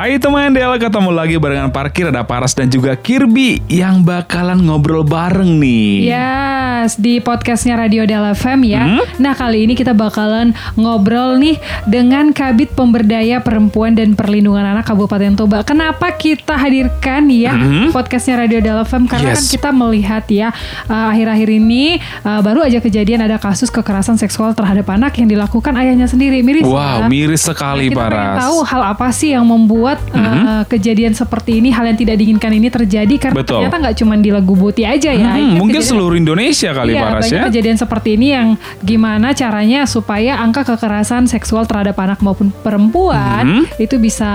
Hai 0.00 0.16
teman 0.16 0.48
Del, 0.48 0.80
ketemu 0.80 1.12
lagi 1.12 1.36
barengan 1.36 1.68
parkir 1.68 2.08
ada 2.08 2.24
Paras 2.24 2.56
dan 2.56 2.72
juga 2.72 2.96
Kirby 2.96 3.60
yang 3.68 4.00
bakalan 4.00 4.56
ngobrol 4.56 5.04
bareng 5.04 5.60
nih. 5.60 6.08
Yes, 6.08 6.96
di 6.96 7.20
podcastnya 7.20 7.76
Radio 7.76 8.08
Del 8.08 8.32
FM 8.32 8.64
ya. 8.64 8.80
Hmm? 8.80 9.04
Nah 9.20 9.36
kali 9.36 9.68
ini 9.68 9.76
kita 9.76 9.92
bakalan 9.92 10.56
ngobrol 10.72 11.36
nih 11.36 11.60
dengan 11.84 12.32
Kabit 12.32 12.72
Pemberdaya 12.72 13.44
Perempuan 13.44 13.92
dan 13.92 14.16
Perlindungan 14.16 14.64
Anak 14.64 14.88
Kabupaten 14.88 15.36
Toba. 15.36 15.60
Kenapa 15.60 16.16
kita 16.16 16.56
hadirkan 16.56 17.28
ya 17.28 17.52
Mhm. 17.52 17.92
podcastnya 17.92 18.40
Radio 18.40 18.64
Del 18.64 18.80
FM? 18.80 19.04
Karena 19.04 19.36
Yes. 19.36 19.44
kan 19.44 19.46
kita 19.52 19.68
melihat 19.68 20.24
ya 20.32 20.48
uh, 20.88 21.12
akhir-akhir 21.12 21.48
ini 21.52 22.00
uh, 22.24 22.40
baru 22.40 22.64
aja 22.64 22.80
kejadian 22.80 23.20
ada 23.20 23.36
kasus 23.36 23.68
kekerasan 23.68 24.16
seksual 24.16 24.56
terhadap 24.56 24.88
anak 24.88 25.12
yang 25.20 25.28
dilakukan 25.28 25.76
ayahnya 25.76 26.08
sendiri. 26.08 26.40
Miris 26.40 26.64
Wow, 26.64 27.04
ya? 27.04 27.12
miris 27.12 27.44
sekali 27.44 27.92
kita 27.92 28.00
pengen 28.00 28.16
Paras. 28.16 28.38
tahu 28.48 28.58
hal 28.64 28.82
apa 28.96 29.12
sih 29.12 29.36
yang 29.36 29.44
membuat 29.44 29.89
uh, 29.96 30.62
kejadian 30.64 31.10
seperti 31.10 31.58
ini, 31.58 31.70
hal 31.70 31.82
yang 31.84 31.94
tidak 31.94 32.14
diinginkan 32.14 32.52
ini 32.52 32.68
terjadi 32.68 33.14
karena 33.16 33.36
Betul. 33.36 33.64
ternyata 33.64 33.76
nggak 33.80 33.96
cuma 33.96 34.14
di 34.14 34.30
Lagu 34.30 34.52
Buti 34.52 34.82
aja 34.82 35.10
ya. 35.10 35.32
Hmm, 35.32 35.56
mungkin 35.56 35.78
kejadian- 35.78 35.90
seluruh 35.90 36.16
Indonesia 36.16 36.70
kali 36.70 36.92
Iya, 36.92 37.02
Paras 37.02 37.22
banyak 37.24 37.34
ya. 37.34 37.44
kejadian 37.48 37.76
seperti 37.76 38.08
ini 38.14 38.26
yang 38.30 38.48
gimana 38.80 39.32
caranya 39.32 39.80
supaya 39.84 40.36
angka 40.36 40.62
kekerasan 40.66 41.24
seksual 41.24 41.64
terhadap 41.64 41.96
anak 41.96 42.20
maupun 42.20 42.52
perempuan 42.52 43.64
Mhm. 43.64 43.64
itu 43.78 43.96
bisa 43.96 44.30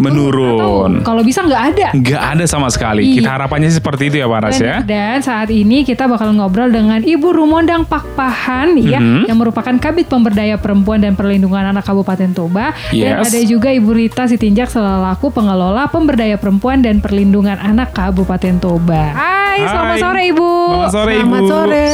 Menurun. 0.00 0.56
atau 0.96 1.04
kalau 1.04 1.22
bisa 1.22 1.40
nggak 1.40 1.62
ada. 1.70 1.88
Nggak 1.92 2.22
ada 2.32 2.44
sama 2.44 2.68
sekali. 2.68 3.04
Iya. 3.04 3.14
Kita 3.16 3.28
harapannya 3.30 3.68
sih 3.68 3.78
seperti 3.78 4.02
itu 4.06 4.16
ya 4.16 4.26
Paras 4.26 4.56
ya. 4.56 4.80
Dan, 4.80 4.88
dan 4.88 5.16
saat 5.20 5.48
ini 5.48 5.82
kita 5.82 6.04
bakal 6.04 6.32
ngobrol 6.32 6.68
dengan 6.68 7.00
Ibu 7.00 7.28
Rumondang 7.30 7.84
Pakpahan 7.84 8.76
ya 8.76 8.96
Mhm. 8.96 9.26
yang 9.26 9.36
merupakan 9.36 9.72
Kabit 9.72 10.06
Pemberdaya 10.06 10.56
Perempuan 10.56 10.98
dan 10.98 11.12
Perlindungan 11.12 11.66
Anak 11.66 11.84
Kabupaten 11.84 12.30
Toba 12.30 12.72
dan 12.88 12.96
Yes. 13.18 13.28
ada 13.28 13.40
juga 13.42 13.68
Ibu 13.68 13.90
Rita 13.90 14.24
Sitinjak 14.24 14.68
selaku 14.68 15.30
pengelola 15.30 15.86
Pemberdaya 15.86 16.34
Perempuan 16.34 16.80
dan 16.80 16.98
Perlindungan 16.98 17.56
Anak 17.56 17.92
Kabupaten 17.92 18.56
Toba. 18.56 19.12
Hai, 19.12 19.60
selamat 19.60 19.92
Hai. 19.92 20.00
sore 20.00 20.22
Ibu. 20.26 20.50
Selamat 20.50 20.90
sore 20.90 21.14
Selamat 21.14 21.40
Ibu. 21.40 21.50
sore. 21.50 21.88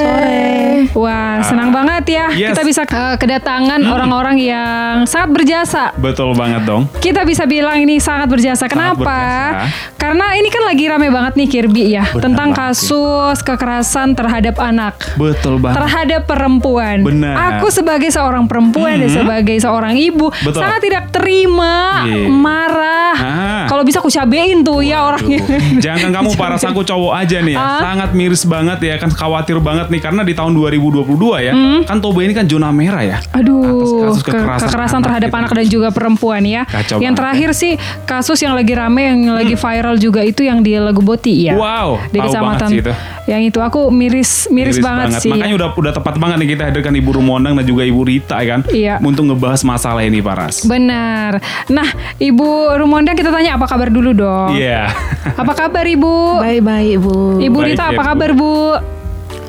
Wah, 0.94 1.36
senang 1.42 1.70
banget 1.70 2.04
ya 2.06 2.24
Yes. 2.30 2.52
kita 2.52 2.62
bisa 2.62 2.82
uh, 2.84 3.16
kedatangan 3.16 3.80
orang-orang 3.82 4.36
yang 4.38 5.02
sangat 5.04 5.34
berjasa. 5.34 5.91
Betul 5.96 6.32
banget 6.32 6.62
dong. 6.62 6.86
Kita 6.96 7.24
bisa 7.24 7.44
bilang 7.44 7.76
ini 7.76 7.95
sangat 7.98 8.28
berjasa. 8.28 8.64
Kenapa? 8.66 9.02
berjasa. 9.02 9.69
Karena 9.97 10.27
ini 10.33 10.48
kan 10.48 10.62
lagi 10.62 10.84
rame 10.84 11.08
banget 11.08 11.34
nih 11.34 11.48
Kirby 11.48 11.84
ya 11.91 12.05
Benar 12.06 12.22
tentang 12.22 12.48
banget 12.50 12.78
kasus 12.78 13.38
kekerasan 13.41 14.12
terhadap 14.12 14.56
anak. 14.56 14.94
Betul 15.14 15.58
banget. 15.58 15.77
Terhadap 15.77 16.22
perempuan. 16.25 17.03
Benar. 17.03 17.34
Aku 17.56 17.69
sebagai 17.69 18.08
seorang 18.08 18.47
perempuan 18.47 18.97
dan 18.97 19.08
Mhm. 19.08 19.16
sebagai 19.16 19.56
seorang 19.56 19.94
ibu 19.94 20.30
Betul. 20.36 20.61
sangat 20.61 20.80
tidak 20.80 21.05
terima, 21.11 22.05
Iya. 22.05 22.28
marah. 22.28 23.14
Ah. 23.16 23.64
Kalau 23.66 23.83
bisa 23.83 23.98
aku 23.98 24.08
cabein 24.08 24.62
tuh 24.62 24.81
ya 24.81 25.03
orangnya. 25.03 25.42
Jangan 25.84 26.10
kamu 26.12 26.31
Paras 26.34 26.62
aku 26.70 26.83
cowok 26.83 27.12
aja 27.16 27.41
nih 27.41 27.53
ya. 27.53 27.58
Ah. 27.58 27.81
Sangat 27.83 28.10
miris 28.12 28.44
banget 28.44 28.78
ya 28.81 28.94
kan 28.97 29.10
khawatir 29.10 29.58
banget 29.58 29.88
nih 29.88 30.00
karena 30.00 30.22
di 30.22 30.33
tahun 30.33 30.53
2022 30.53 31.03
ya. 31.41 31.53
Kan 31.83 31.98
Toba 31.98 32.20
ini 32.20 32.33
kan 32.33 32.47
zona 32.47 32.70
merah 32.70 33.03
ya. 33.03 33.19
Hmm. 33.19 33.38
Aduh, 33.38 33.64
Atas 33.66 33.91
kasus 34.12 34.22
ke- 34.22 34.31
kekerasan 34.33 34.69
kekerasan, 34.69 34.94
anak 34.94 35.05
terhadap 35.05 35.28
gitu. 35.28 35.38
anak 35.38 35.50
dan 35.53 35.66
juga 35.66 35.88
perempuan 35.91 36.42
ya. 36.42 36.62
Kacau 36.64 36.97
yang 36.97 37.03
banget 37.03 37.10
Hmm. 37.10 37.19
terakhir 37.19 37.50
sih 37.53 37.72
kasus 38.04 38.38
yang 38.42 38.54
lagi 38.54 38.72
rame 38.72 39.02
yang 39.02 39.20
lagi 39.34 39.54
viral 39.54 39.96
juga 39.98 40.22
itu 40.22 40.46
yang 40.46 40.62
di 40.62 40.78
Lagu 40.78 41.02
Boti 41.02 41.48
ya. 41.48 41.54
Wow, 41.58 41.98
di 42.10 42.18
kecamatan. 42.20 42.42
banget 42.42 42.70
sih 42.70 42.78
itu. 42.82 42.92
Yang 43.26 43.42
itu 43.50 43.58
aku 43.58 43.80
miris 43.90 44.46
miris, 44.54 44.78
banget, 44.78 45.18
sih. 45.18 45.30
Makanya 45.34 45.54
ya. 45.54 45.58
udah 45.58 45.68
udah 45.74 45.92
tepat 45.92 46.14
banget 46.16 46.36
nih 46.42 46.48
kita 46.54 46.62
hadirkan 46.70 46.94
Ibu 46.94 47.10
Rumondang 47.18 47.58
dan 47.58 47.64
juga 47.66 47.82
Ibu 47.82 48.00
Rita 48.06 48.38
ya 48.38 48.46
kan. 48.54 48.60
Iya. 48.70 48.94
Untuk 49.02 49.26
ngebahas 49.26 49.60
masalah 49.66 50.02
ini 50.06 50.22
Paras. 50.22 50.62
Benar. 50.62 51.42
Nah, 51.66 51.88
Ibu 52.22 52.78
Rumondang 52.78 53.18
kita 53.18 53.34
tanya 53.34 53.58
apa 53.58 53.66
kabar 53.66 53.90
dulu 53.90 54.14
dong. 54.14 54.54
Iya. 54.54 54.90
Apa 55.34 55.52
kabar 55.58 55.82
Ibu? 55.82 56.42
Baik-baik 56.42 56.96
Bu. 57.02 57.42
Ibu 57.42 57.58
Baik 57.58 57.68
Rita 57.74 57.84
ya, 57.84 57.90
apa 57.90 58.02
Bu. 58.02 58.08
kabar 58.14 58.30
Bu? 58.32 58.54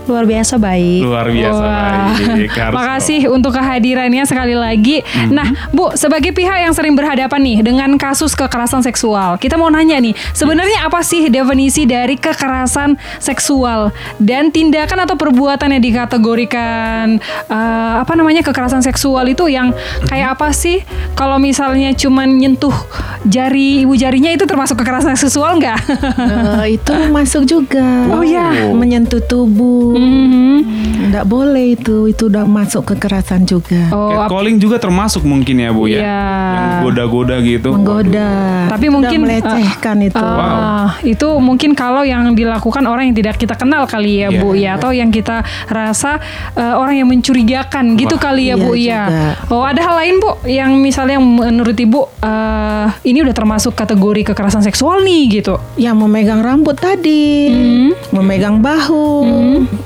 Luar 0.08 0.24
biasa 0.24 0.56
baik. 0.56 1.02
Luar 1.04 1.28
biasa 1.28 1.62
Wah. 1.62 1.76
baik. 2.16 2.50
Harus 2.56 2.76
Makasih 2.80 3.22
untuk 3.28 3.52
kehadirannya 3.54 4.24
sekali 4.24 4.56
lagi. 4.56 5.04
Mhm. 5.04 5.32
Nah, 5.36 5.48
Bu, 5.76 5.92
sebagai 5.94 6.32
pihak 6.32 6.64
yang 6.64 6.74
sering 6.74 6.96
berhadapan 6.96 7.40
nih 7.44 7.58
dengan 7.60 8.00
kasus 8.00 8.32
kekerasan 8.34 8.82
seksual, 8.82 9.36
kita 9.36 9.60
mau 9.60 9.68
nanya 9.68 10.00
nih, 10.00 10.16
sebenarnya 10.32 10.88
apa 10.88 11.04
sih 11.04 11.28
definisi 11.28 11.84
dari 11.84 12.16
kekerasan 12.16 12.96
seksual 13.20 13.92
dan 14.18 14.50
tindakan 14.50 15.04
atau 15.04 15.20
perbuatan 15.20 15.76
yang 15.76 15.84
dikategorikan 15.84 17.20
eh, 17.52 17.94
apa 18.00 18.14
namanya 18.16 18.42
kekerasan 18.42 18.80
seksual 18.80 19.28
itu 19.28 19.52
yang 19.52 19.76
kayak 20.08 20.40
apa 20.40 20.56
sih? 20.56 20.82
Kalau 21.14 21.36
misalnya 21.38 21.92
cuman 21.92 22.40
nyentuh 22.40 22.74
jari 23.28 23.84
ibu 23.84 23.94
jarinya 23.98 24.32
itu 24.32 24.48
termasuk 24.48 24.80
kekerasan 24.80 25.20
seksual 25.20 25.60
nggak? 25.60 25.80
Eh, 26.18 26.80
itu 26.80 26.94
masuk 27.16 27.44
juga. 27.44 28.08
Oh, 28.14 28.24
ya. 28.24 28.72
Menyentuh 28.72 29.20
tubuh. 29.26 29.97
Mhm. 29.98 30.58
Nggak 31.08 31.26
boleh 31.26 31.66
itu. 31.74 32.08
Itu 32.08 32.28
udah 32.28 32.44
masuk 32.44 32.84
kekerasan 32.88 33.44
juga. 33.44 33.90
Oh, 33.90 34.12
Catcalling 34.18 34.58
juga 34.58 34.78
termasuk 34.78 35.24
mungkin 35.24 35.58
ya 35.58 35.70
Bu 35.70 35.88
ya. 35.88 36.00
Iya. 36.00 36.22
Yang 36.52 36.68
goda-goda 36.84 37.36
gitu. 37.40 37.70
Menggoda. 37.72 38.30
Tapi 38.68 38.86
Itu 38.86 38.94
mungkin 38.94 39.18
melecehkan 39.24 39.98
itu. 40.02 40.20
Ah, 40.20 41.00
itu 41.02 41.28
mungkin 41.38 41.72
kalau 41.74 42.02
yang 42.02 42.34
dilakukan 42.34 42.84
orang 42.84 43.08
yang 43.08 43.16
tidak 43.16 43.36
kita 43.36 43.56
kenal 43.56 43.86
kali 43.86 44.20
ya 44.20 44.30
Iya. 44.30 44.40
Bu 44.40 44.50
ya 44.54 44.70
atau 44.76 44.92
yang 44.92 45.10
kita 45.10 45.42
rasa 45.68 46.20
eh, 46.54 46.74
orang 46.74 46.96
yang 46.96 47.08
mencurigakan 47.08 47.96
gitu 47.96 48.16
Wah, 48.16 48.24
kali 48.24 48.44
ya 48.44 48.56
iya 48.56 48.56
Bu 48.58 48.72
juga. 48.74 48.84
ya. 48.84 49.02
Oh, 49.48 49.64
ada 49.64 49.80
hal 49.82 49.96
lain 49.98 50.16
Bu 50.18 50.32
yang 50.46 50.76
misalnya 50.76 51.16
yang 51.16 51.26
menurut 51.26 51.74
Ibu 51.74 52.02
eh, 52.20 52.88
ini 53.06 53.24
udah 53.24 53.34
termasuk 53.34 53.74
kategori 53.74 54.28
kekerasan 54.28 54.62
seksual 54.62 55.02
nih 55.02 55.42
gitu. 55.42 55.56
Yang 55.78 55.96
memegang 55.98 56.42
rambut 56.42 56.76
tadi, 56.76 57.48
Hmm. 57.48 57.92
memegang 58.12 58.60
bahu, 58.60 59.24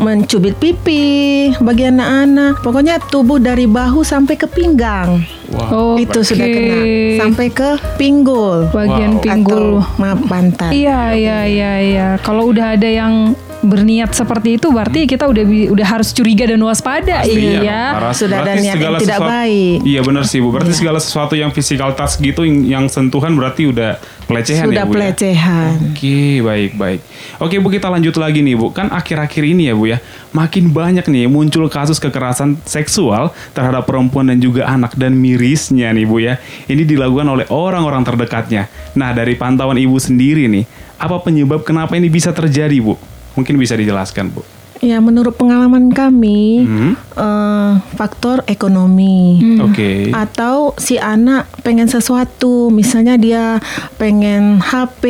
mencubit 0.02 0.58
pipi 0.58 1.54
bagi 1.62 1.88
anak-anak. 1.88 2.66
Pokoknya 2.66 2.98
tubuh 3.08 3.38
dari 3.38 3.70
bahu 3.70 4.02
sampai 4.02 4.36
ke 4.36 4.50
pinggang. 4.50 5.22
Wah. 5.54 5.70
Oh, 5.72 5.96
itu 6.00 6.26
sudah 6.26 6.48
oke. 6.48 6.56
kena 6.58 6.80
sampai 7.22 7.48
ke 7.54 7.70
pinggul. 8.02 8.68
bagian 8.74 9.20
Wow. 9.20 9.24
pinggul. 9.24 9.68
Atau 9.80 10.00
maaf 10.02 10.20
pantat. 10.26 10.72
Iya 10.74 11.14
iya 11.14 11.40
iya 11.46 11.74
iya. 11.80 12.08
Kalau 12.26 12.50
udah 12.50 12.76
ada 12.76 12.90
yang 12.90 13.38
berniat 13.62 14.12
seperti 14.12 14.58
itu 14.58 14.68
berarti 14.70 15.06
kita 15.06 15.30
udah 15.30 15.44
udah 15.72 15.88
harus 15.88 16.10
curiga 16.12 16.50
dan 16.50 16.62
waspada 16.62 17.22
Pasti 17.22 17.38
iya. 17.62 17.94
Paras. 17.94 18.16
Sudah 18.18 18.38
ada 18.42 18.54
niat 18.58 18.66
yang 18.66 18.76
segala 18.78 18.98
tidak 18.98 19.18
sesuatu- 19.22 19.32
baik. 19.32 19.78
Iya 19.86 20.02
benar 20.02 20.24
sih 20.26 20.40
Bu. 20.42 20.50
Berarti 20.50 20.74
segala 20.74 21.00
sesuatu 21.00 21.34
yang 21.38 21.52
physical 21.54 21.94
touch 21.94 22.18
gitu 22.18 22.42
yang, 22.44 22.58
yang 22.66 22.86
sentuhan 22.90 23.32
berarti 23.38 23.70
udah 23.70 24.02
pelecehan 24.26 24.66
Sudah 24.72 24.84
ya 24.84 24.88
Bu. 24.88 24.92
ya? 24.92 24.96
pelecehan. 24.96 25.76
Oke, 25.92 26.20
baik, 26.42 26.72
baik. 26.80 27.00
Oke, 27.38 27.56
Bu, 27.60 27.68
kita 27.68 27.92
lanjut 27.92 28.16
lagi 28.16 28.40
nih, 28.40 28.56
Bu. 28.56 28.72
Kan 28.72 28.88
akhir-akhir 28.88 29.44
ini 29.44 29.68
ya, 29.68 29.76
Bu 29.76 29.92
ya, 29.92 30.00
makin 30.32 30.72
banyak 30.72 31.04
nih 31.04 31.28
muncul 31.28 31.68
kasus 31.68 32.00
kekerasan 32.00 32.56
seksual 32.64 33.36
terhadap 33.52 33.84
perempuan 33.84 34.32
dan 34.32 34.40
juga 34.40 34.72
anak 34.72 34.96
dan 34.96 35.14
mirisnya 35.14 35.92
nih, 35.92 36.06
Bu 36.08 36.24
ya. 36.24 36.40
Ini 36.66 36.88
dilakukan 36.88 37.28
oleh 37.28 37.46
orang-orang 37.52 38.08
terdekatnya. 38.08 38.72
Nah, 38.96 39.12
dari 39.12 39.36
pantauan 39.36 39.76
Ibu 39.76 40.00
sendiri 40.00 40.48
nih, 40.48 40.64
apa 40.96 41.20
penyebab 41.20 41.68
kenapa 41.68 42.00
ini 42.00 42.08
bisa 42.08 42.32
terjadi, 42.32 42.80
Bu? 42.80 42.96
Mungkin 43.34 43.56
bisa 43.56 43.74
dijelaskan, 43.74 44.30
Bu. 44.30 44.44
Ya, 44.82 44.98
menurut 44.98 45.38
pengalaman 45.38 45.94
kami, 45.94 46.66
Hmm, 46.66 46.94
eh, 47.14 47.72
faktor 47.94 48.42
ekonomi. 48.48 49.38
Oke. 49.62 50.10
Atau 50.10 50.74
si 50.76 50.98
anak 50.98 51.46
pengen 51.62 51.86
sesuatu, 51.86 52.74
misalnya 52.74 53.14
dia 53.14 53.62
pengen 53.96 54.58
HP, 54.58 55.04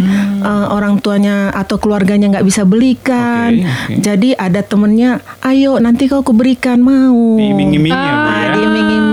Hmm. 0.00 0.40
eh, 0.40 0.66
orang 0.70 0.96
tuanya 0.98 1.52
atau 1.52 1.76
keluarganya 1.76 2.32
nggak 2.32 2.46
bisa 2.46 2.64
belikan, 2.64 3.52
Oke, 3.52 3.68
oke. 3.68 4.00
jadi 4.00 4.32
ada 4.34 4.64
temennya, 4.64 5.20
ayo 5.42 5.76
nanti 5.76 6.08
kau 6.08 6.24
kuberikan 6.24 6.80
mau, 6.80 7.36
Diiming-imingi 7.36 7.92
ya, 7.92 8.14
Bu 8.14 8.24
Ah, 8.24 8.40
ya. 8.40 8.48
diiming-iming, 8.56 9.04
Wow. 9.04 9.07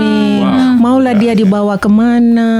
Maulah 0.86 1.12
dia 1.12 1.32
dibawa 1.32 1.74
ke 1.74 1.90
mana, 1.90 2.50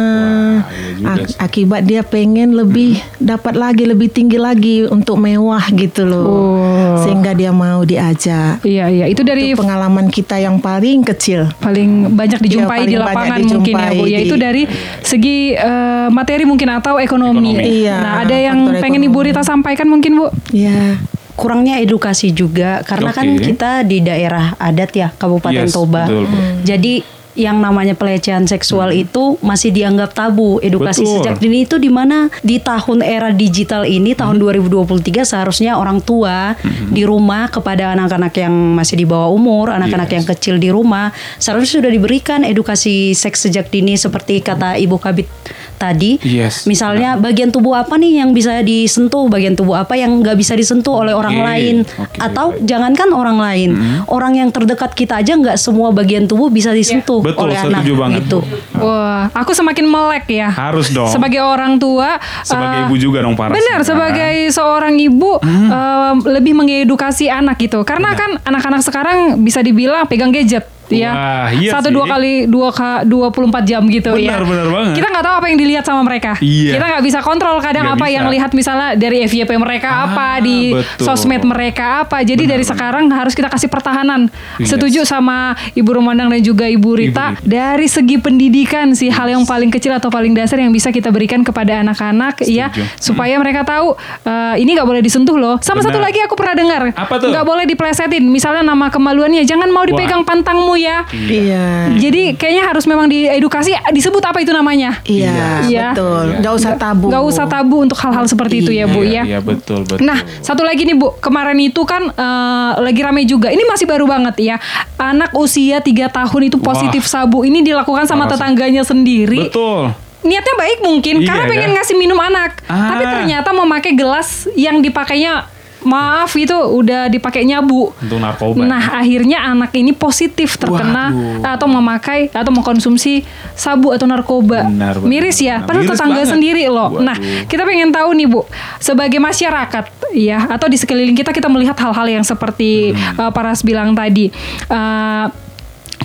Wah, 0.59 1.14
iya 1.14 1.22
sih. 1.22 1.38
akibat 1.38 1.83
dia 1.83 2.03
pengen 2.03 2.53
lebih 2.53 2.91
dapat 3.16 3.54
lagi 3.54 3.84
lebih 3.84 4.09
tinggi 4.09 4.34
lagi 4.36 4.83
untuk 4.84 5.16
mewah 5.16 5.62
gitu 5.71 6.03
loh, 6.03 6.27
Oh. 6.27 6.98
sehingga 7.01 7.30
dia 7.33 7.51
mau 7.51 7.80
diajak. 7.80 8.59
Iya 8.60 8.86
iya 8.89 9.06
itu 9.06 9.22
dari 9.22 9.53
Itu 9.53 9.59
pengalaman 9.59 10.09
kita 10.09 10.36
yang 10.36 10.59
paling 10.59 11.06
kecil. 11.06 11.47
paling 11.59 12.10
banyak 12.12 12.41
dijumpai 12.41 12.78
Iya, 12.78 12.84
di 12.84 12.95
paling 12.95 13.04
lapangan 13.06 13.30
banyak 13.33 13.48
mungkin 13.48 13.74
ya 13.74 13.86
Bu 13.86 13.95
dijumpai 13.97 14.10
ya 14.10 14.18
itu 14.21 14.34
di- 14.34 14.42
dari 14.42 14.62
segi 15.01 15.39
eh, 15.53 16.09
materi 16.09 16.42
mungkin 16.42 16.68
atau 16.72 16.98
ekonomi. 16.98 17.54
Ekonomi. 17.54 17.71
Iya, 17.80 17.97
Nah, 17.97 18.15
ada 18.22 18.36
yang 18.36 18.59
pengen 18.77 19.01
Ibu 19.01 19.15
ekonomi. 19.15 19.28
Rita 19.28 19.42
sampaikan 19.42 19.86
mungkin 19.86 20.12
Bu? 20.16 20.27
Ya, 20.51 20.98
kurangnya 21.33 21.78
edukasi 21.78 22.30
juga 22.30 22.80
karena 22.83 23.12
kan 23.12 23.28
Oke. 23.28 23.45
kita 23.47 23.83
di 23.83 24.01
daerah 24.01 24.56
adat 24.56 24.91
ya 24.91 25.09
Kabupaten 25.12 25.65
Yes, 25.65 25.72
Toba. 25.72 26.09
betul. 26.09 26.24
Jadi 26.62 26.95
yang 27.36 27.60
namanya 27.60 27.92
pelecehan 27.92 28.48
seksual 28.48 28.91
itu 28.91 29.36
masih 29.44 29.71
dianggap 29.71 30.16
tabu. 30.16 30.59
Edukasi 30.59 31.04
Betul. 31.04 31.15
sejak 31.21 31.36
dini 31.38 31.68
itu 31.68 31.77
di 31.77 31.92
mana 31.92 32.33
di 32.41 32.56
tahun 32.59 33.04
era 33.04 33.30
digital 33.30 33.84
ini 33.84 34.16
tahun 34.16 34.41
2023 34.41 35.22
seharusnya 35.22 35.77
orang 35.77 36.00
tua 36.00 36.56
di 36.91 37.04
rumah 37.04 37.53
kepada 37.53 37.92
anak-anak 37.92 38.33
yang 38.41 38.54
masih 38.74 38.97
di 38.97 39.06
bawah 39.06 39.30
umur, 39.30 39.71
anak-anak 39.71 40.09
Yes. 40.09 40.16
yang 40.16 40.27
kecil 40.27 40.54
di 40.56 40.71
rumah 40.72 41.12
seharusnya 41.36 41.84
sudah 41.84 41.92
diberikan 41.92 42.41
edukasi 42.42 43.12
seks 43.12 43.44
sejak 43.44 43.68
dini 43.68 43.94
seperti 43.94 44.41
kata 44.41 44.80
Ibu 44.80 44.97
Kabit 44.97 45.28
tadi. 45.77 46.19
Yes, 46.25 46.65
Misalnya 46.65 47.21
bagian 47.21 47.53
tubuh 47.53 47.77
apa 47.77 47.95
nih 48.01 48.25
yang 48.25 48.33
bisa 48.33 48.61
disentuh, 48.65 49.28
bagian 49.28 49.55
tubuh 49.55 49.77
apa 49.77 49.95
yang 49.95 50.25
nggak 50.25 50.37
bisa 50.37 50.57
disentuh 50.57 51.05
oleh 51.05 51.13
orang 51.13 51.37
lain, 51.37 51.77
oke, 51.84 52.17
atau 52.19 52.57
baik. 52.57 52.65
jangankan 52.65 53.09
orang 53.13 53.39
lain, 53.39 53.71
orang 54.11 54.33
yang 54.41 54.49
terdekat 54.51 54.97
kita 54.97 55.21
aja 55.21 55.37
nggak 55.37 55.57
semua 55.61 55.93
bagian 55.93 56.25
tubuh 56.25 56.49
bisa 56.49 56.73
disentuh 56.73 57.21
Betul, 57.21 57.49
oleh 57.49 57.57
anak 57.57 57.84
setuju 57.84 57.93
banget, 57.97 58.21
gitu. 58.25 58.39
Wah, 58.81 59.28
aku 59.33 59.53
semakin 59.53 59.87
melek 59.87 60.27
ya. 60.33 60.49
Harus 60.51 60.91
dong. 60.91 61.09
Sebagai 61.09 61.41
orang 61.45 61.77
tua, 61.77 62.19
Sebagai 62.43 62.78
eh, 62.83 62.87
ibu 62.89 62.97
juga 62.97 63.23
dong 63.23 63.37
Paras. 63.37 63.55
Benar, 63.55 63.81
kan? 63.83 63.89
sebagai 63.89 64.34
seorang 64.53 64.95
ibu 64.97 65.41
eh, 65.45 66.13
lebih 66.33 66.53
mengedukasi 66.57 67.28
anak 67.28 67.61
gitu. 67.61 67.84
Karena 67.84 68.17
kan 68.17 68.41
anak-anak 68.43 68.83
sekarang 68.83 69.41
bisa 69.45 69.61
dibilang 69.61 70.09
pegang 70.09 70.33
gadget. 70.33 70.76
Ya, 70.88 71.10
Wah, 71.10 71.47
iya 71.50 71.71
satu 71.72 71.91
sih. 71.91 71.94
dua 71.94 72.04
kali 72.06 72.33
dua 72.47 72.71
ka, 72.71 73.03
24 73.03 73.34
jam 73.65 73.83
gitu 73.86 74.15
ya. 74.15 74.38
Benar, 74.38 74.42
benar 74.44 74.66
banget. 74.68 74.92
Kita 74.94 75.09
nggak 75.09 75.24
tahu 75.24 75.34
apa 75.34 75.47
yang 75.47 75.59
dilihat 75.59 75.83
sama 75.83 76.00
mereka. 76.00 76.33
Iya. 76.38 76.72
Kita 76.72 76.84
nggak 76.86 77.03
bisa 77.03 77.18
kontrol 77.21 77.59
kadang 77.59 77.84
Nggak 77.84 77.97
apa 77.97 78.06
bisa. 78.06 78.15
yang 78.15 78.27
lihat 78.28 78.50
misalnya 78.53 78.88
dari 78.94 79.18
FYP 79.22 79.50
mereka 79.56 79.88
Ah, 79.88 80.03
apa 80.06 80.27
di 80.38 80.71
betul. 80.71 81.03
sosmed 81.03 81.42
mereka 81.42 82.03
apa. 82.03 82.22
Jadi 82.22 82.44
dari 82.44 82.62
sekarang 82.62 83.10
harus 83.10 83.33
kita 83.33 83.48
kasih 83.48 83.66
pertahanan. 83.66 84.30
Yes. 84.56 84.71
Setuju 84.71 85.03
sama 85.03 85.53
Ibu 85.72 85.91
Rumandang 85.92 86.28
dan 86.28 86.41
juga 86.41 86.65
Ibu 86.65 86.91
Rita. 86.94 87.34
Rita. 87.34 87.42
Dari 87.42 87.86
segi 87.86 88.16
pendidikan 88.16 88.92
sih 88.92 89.09
hal 89.09 89.27
yang 89.27 89.42
paling 89.42 89.68
kecil 89.68 89.91
atau 89.91 90.06
paling 90.06 90.32
dasar 90.32 90.56
yang 90.56 90.71
bisa 90.71 90.89
kita 90.89 91.10
berikan 91.10 91.42
kepada 91.42 91.82
anak-anak 91.82 92.42
ya 92.42 92.71
supaya 92.97 93.34
mereka 93.36 93.62
tahu 93.62 93.94
eh, 94.22 94.54
ini 94.59 94.71
nggak 94.72 94.86
boleh 94.86 95.00
disentuh 95.00 95.34
loh. 95.34 95.59
Sama 95.59 95.80
Benar. 95.80 95.86
satu 95.89 95.98
lagi 96.00 96.18
aku 96.21 96.34
pernah 96.34 96.54
dengar 96.54 96.82
Apa 96.92 97.18
tuh? 97.18 97.28
nggak 97.28 97.42
boleh 97.44 97.65
diplesetin. 97.65 98.22
Misalnya 98.22 98.62
nama 98.62 98.86
kemaluannya 98.86 99.42
jangan 99.42 99.66
mau 99.68 99.82
dipegang 99.82 100.22
pantangmu 100.22 100.76
ya. 100.77 101.03
Iya. 101.11 101.91
Jadi 101.93 102.37
kayaknya 102.37 102.65
harus 102.65 102.84
memang 102.84 103.09
diedukasi 103.09 103.75
disebut 103.91 104.23
apa 104.23 104.39
itu 104.39 104.53
namanya. 104.53 105.01
Iya, 105.03 105.67
Iya. 105.67 105.89
betul. 105.93 106.27
Gak 106.39 106.55
usah 106.55 106.73
tabu. 106.77 107.07
Gak 107.09 107.25
usah 107.25 107.45
tabu 107.45 107.77
untuk 107.81 107.99
hal-hal 107.99 108.25
seperti 108.25 108.61
itu 108.61 108.71
ya 108.71 108.87
Bu 108.87 109.03
Iya, 109.03 109.23
ya. 109.23 109.23
iya, 109.27 109.39
betul, 109.41 109.83
betul. 109.83 110.05
Nah, 110.05 110.17
satu 110.41 110.63
lagi 110.63 110.84
nih 110.84 110.95
Bu, 110.95 111.17
kemarin 111.19 111.59
itu 111.59 111.83
kan 111.83 112.07
eh, 112.07 112.71
lagi 112.78 113.01
rame 113.01 113.25
juga. 113.25 113.49
Ini 113.49 113.65
masih 113.65 113.84
baru 113.84 114.05
banget 114.05 114.37
ya. 114.39 114.57
Anak 114.97 115.33
usia 115.33 115.81
3 115.81 116.07
tahun 116.07 116.49
itu 116.49 116.57
positif 116.59 117.05
sabu. 117.05 117.43
Ini 117.43 117.61
dilakukan 117.63 118.05
sama 118.05 118.25
Parah 118.25 118.37
tetangganya 118.37 118.83
sendiri. 118.83 119.49
Betul. 119.49 119.93
Niatnya 120.27 120.55
baik 120.59 120.78
mungkin 120.83 121.23
Iya, 121.23 121.27
karena 121.27 121.45
pengen 121.47 121.71
kan? 121.71 121.75
ngasih 121.78 121.95
minum 121.95 122.19
anak. 122.19 122.59
Ah. 122.67 122.91
Tapi 122.91 123.05
ternyata 123.07 123.49
memakai 123.51 123.95
gelas 123.95 124.51
yang 124.59 124.83
dipakainya 124.83 125.47
maaf 125.86 126.34
itu 126.34 126.53
udah 126.53 127.06
dipakai 127.06 127.47
nyabu. 127.47 127.94
Untuk 128.03 128.18
narkoba. 128.18 128.60
Nah, 128.60 128.98
akhirnya 128.98 129.47
anak 129.47 129.71
ini 129.72 129.94
positif 129.94 130.59
terkena 130.59 131.15
Waduh. 131.15 131.54
atau 131.56 131.66
memakai 131.71 132.28
atau 132.34 132.50
mengkonsumsi 132.50 133.22
sabu 133.54 133.94
atau 133.94 134.04
narkoba. 134.04 134.66
Benar, 134.66 134.98
benar, 134.98 135.09
Miris 135.09 135.38
ya, 135.38 135.62
padahal 135.62 135.86
Miris 135.86 135.92
tetangga 135.94 136.21
banget. 136.21 136.33
sendiri 136.34 136.65
loh. 136.66 136.91
Waduh. 136.92 137.06
Nah, 137.06 137.16
kita 137.47 137.62
pengen 137.62 137.94
tahu 137.94 138.10
nih 138.12 138.27
Bu, 138.27 138.42
sebagai 138.83 139.22
masyarakat 139.22 139.84
ya 140.12 140.50
atau 140.50 140.66
di 140.66 140.77
sekeliling 140.77 141.15
kita 141.15 141.30
kita 141.30 141.47
melihat 141.47 141.78
hal-hal 141.78 142.06
yang 142.10 142.24
seperti 142.27 142.91
Hmm. 142.92 143.28
uh, 143.28 143.30
Paras 143.30 143.62
bilang 143.62 143.94
tadi. 143.94 144.28
Uh, 144.66 145.46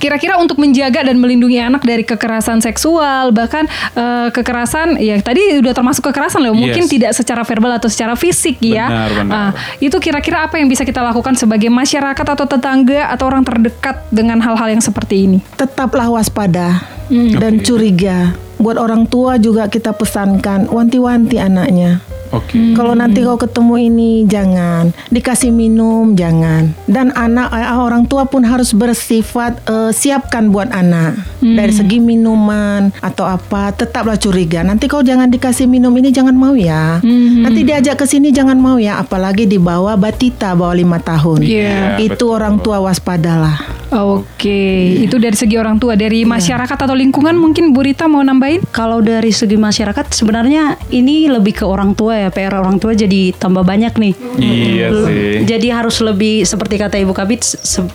Kira-kira 0.02 0.34
untuk 0.34 0.58
menjaga 0.58 1.06
dan 1.06 1.22
melindungi 1.22 1.62
anak 1.62 1.86
dari 1.86 2.02
kekerasan 2.02 2.58
seksual, 2.58 3.30
bahkan 3.30 3.70
uh, 3.94 4.34
kekerasan, 4.34 4.98
ya 4.98 5.14
tadi 5.22 5.62
udah 5.62 5.70
termasuk 5.70 6.10
kekerasan 6.10 6.42
loh, 6.42 6.58
mungkin 6.58 6.82
Yes. 6.82 6.90
tidak 6.90 7.10
secara 7.14 7.46
verbal 7.46 7.78
atau 7.78 7.86
secara 7.86 8.18
fisik 8.18 8.58
ya. 8.58 8.90
Benar, 8.90 9.10
benar. 9.14 9.30
Ah, 9.30 9.50
itu 9.78 9.94
kira-kira 9.96 10.50
apa 10.50 10.58
yang 10.58 10.66
bisa 10.66 10.82
kita 10.82 10.98
lakukan 10.98 11.38
sebagai 11.38 11.70
masyarakat 11.70 12.26
atau 12.26 12.42
tetangga 12.42 13.14
atau 13.14 13.30
orang 13.30 13.46
terdekat 13.46 14.02
dengan 14.10 14.42
hal-hal 14.42 14.74
yang 14.74 14.82
seperti 14.82 15.30
ini? 15.30 15.38
Tetaplah 15.54 16.10
waspada 16.10 16.82
Hmm. 17.06 17.38
dan 17.38 17.62
Oke. 17.62 17.70
curiga. 17.70 18.34
Buat 18.58 18.78
orang 18.78 19.06
tua 19.06 19.38
juga 19.38 19.66
kita 19.66 19.94
pesankan 19.94 20.66
wanti-wanti 20.66 21.38
anaknya. 21.38 22.02
Oke. 22.32 22.56
Hmm. 22.56 22.72
Kalau 22.72 22.92
nanti 22.92 23.20
kau 23.20 23.36
ketemu 23.36 23.74
ini 23.84 24.10
jangan 24.24 24.90
dikasih 25.08 25.48
minum 25.48 26.12
jangan 26.12 26.72
dan 26.84 27.12
anak 27.12 27.48
eh, 27.50 27.68
orang 27.70 28.04
tua 28.04 28.24
pun 28.24 28.42
harus 28.42 28.72
bersifat 28.72 29.60
eh, 29.64 29.92
siapkan 29.92 30.48
buat 30.48 30.68
anak 30.68 31.14
Hmm. 31.38 31.58
dari 31.58 31.74
segi 31.74 31.98
minuman 31.98 32.94
atau 32.98 33.26
apa 33.26 33.70
tetaplah 33.70 34.14
curiga 34.14 34.62
nanti 34.62 34.86
kau 34.86 35.02
jangan 35.02 35.26
dikasih 35.26 35.66
minum 35.66 35.90
ini 35.92 36.08
jangan 36.08 36.32
mau 36.32 36.54
ya 36.54 36.98
Hmm. 36.98 37.42
nanti 37.42 37.62
diajak 37.62 37.96
ke 37.96 38.06
sini 38.06 38.30
jangan 38.30 38.54
mau 38.54 38.78
ya 38.78 38.96
apalagi 38.96 39.44
di 39.44 39.58
bawah 39.58 39.94
batita 39.94 40.54
bawah 40.54 40.70
lima 40.72 40.96
tahun 40.96 41.42
Iya, 41.42 41.98
itu 41.98 42.14
betul. 42.14 42.30
orang 42.32 42.56
tua 42.56 42.78
waspadalah 42.80 43.58
Oke, 43.92 45.04
itu 45.04 45.20
dari 45.20 45.36
segi 45.36 45.60
orang 45.60 45.76
tua, 45.76 45.92
dari 45.92 46.24
masyarakat 46.24 46.78
atau 46.80 46.96
lingkungan 46.96 47.36
mungkin 47.36 47.76
Bu 47.76 47.84
Rita 47.84 48.08
mau 48.08 48.24
nambahin? 48.24 48.64
Kalau 48.72 49.04
dari 49.04 49.28
segi 49.28 49.60
masyarakat 49.60 50.16
sebenarnya 50.16 50.80
ini 50.88 51.28
lebih 51.28 51.60
ke 51.60 51.64
orang 51.68 51.92
tua 51.92 52.16
ya 52.16 52.28
PR 52.32 52.56
orang 52.56 52.80
tua 52.80 52.96
jadi 52.96 53.36
tambah 53.36 53.60
banyak 53.60 53.92
nih. 54.00 54.14
Iya 54.40 54.88
sih. 54.96 55.32
Jadi 55.44 55.68
harus 55.68 56.00
lebih 56.00 56.48
seperti 56.48 56.80
kata 56.80 56.96
Ibu 57.04 57.12
Kabit 57.12 57.44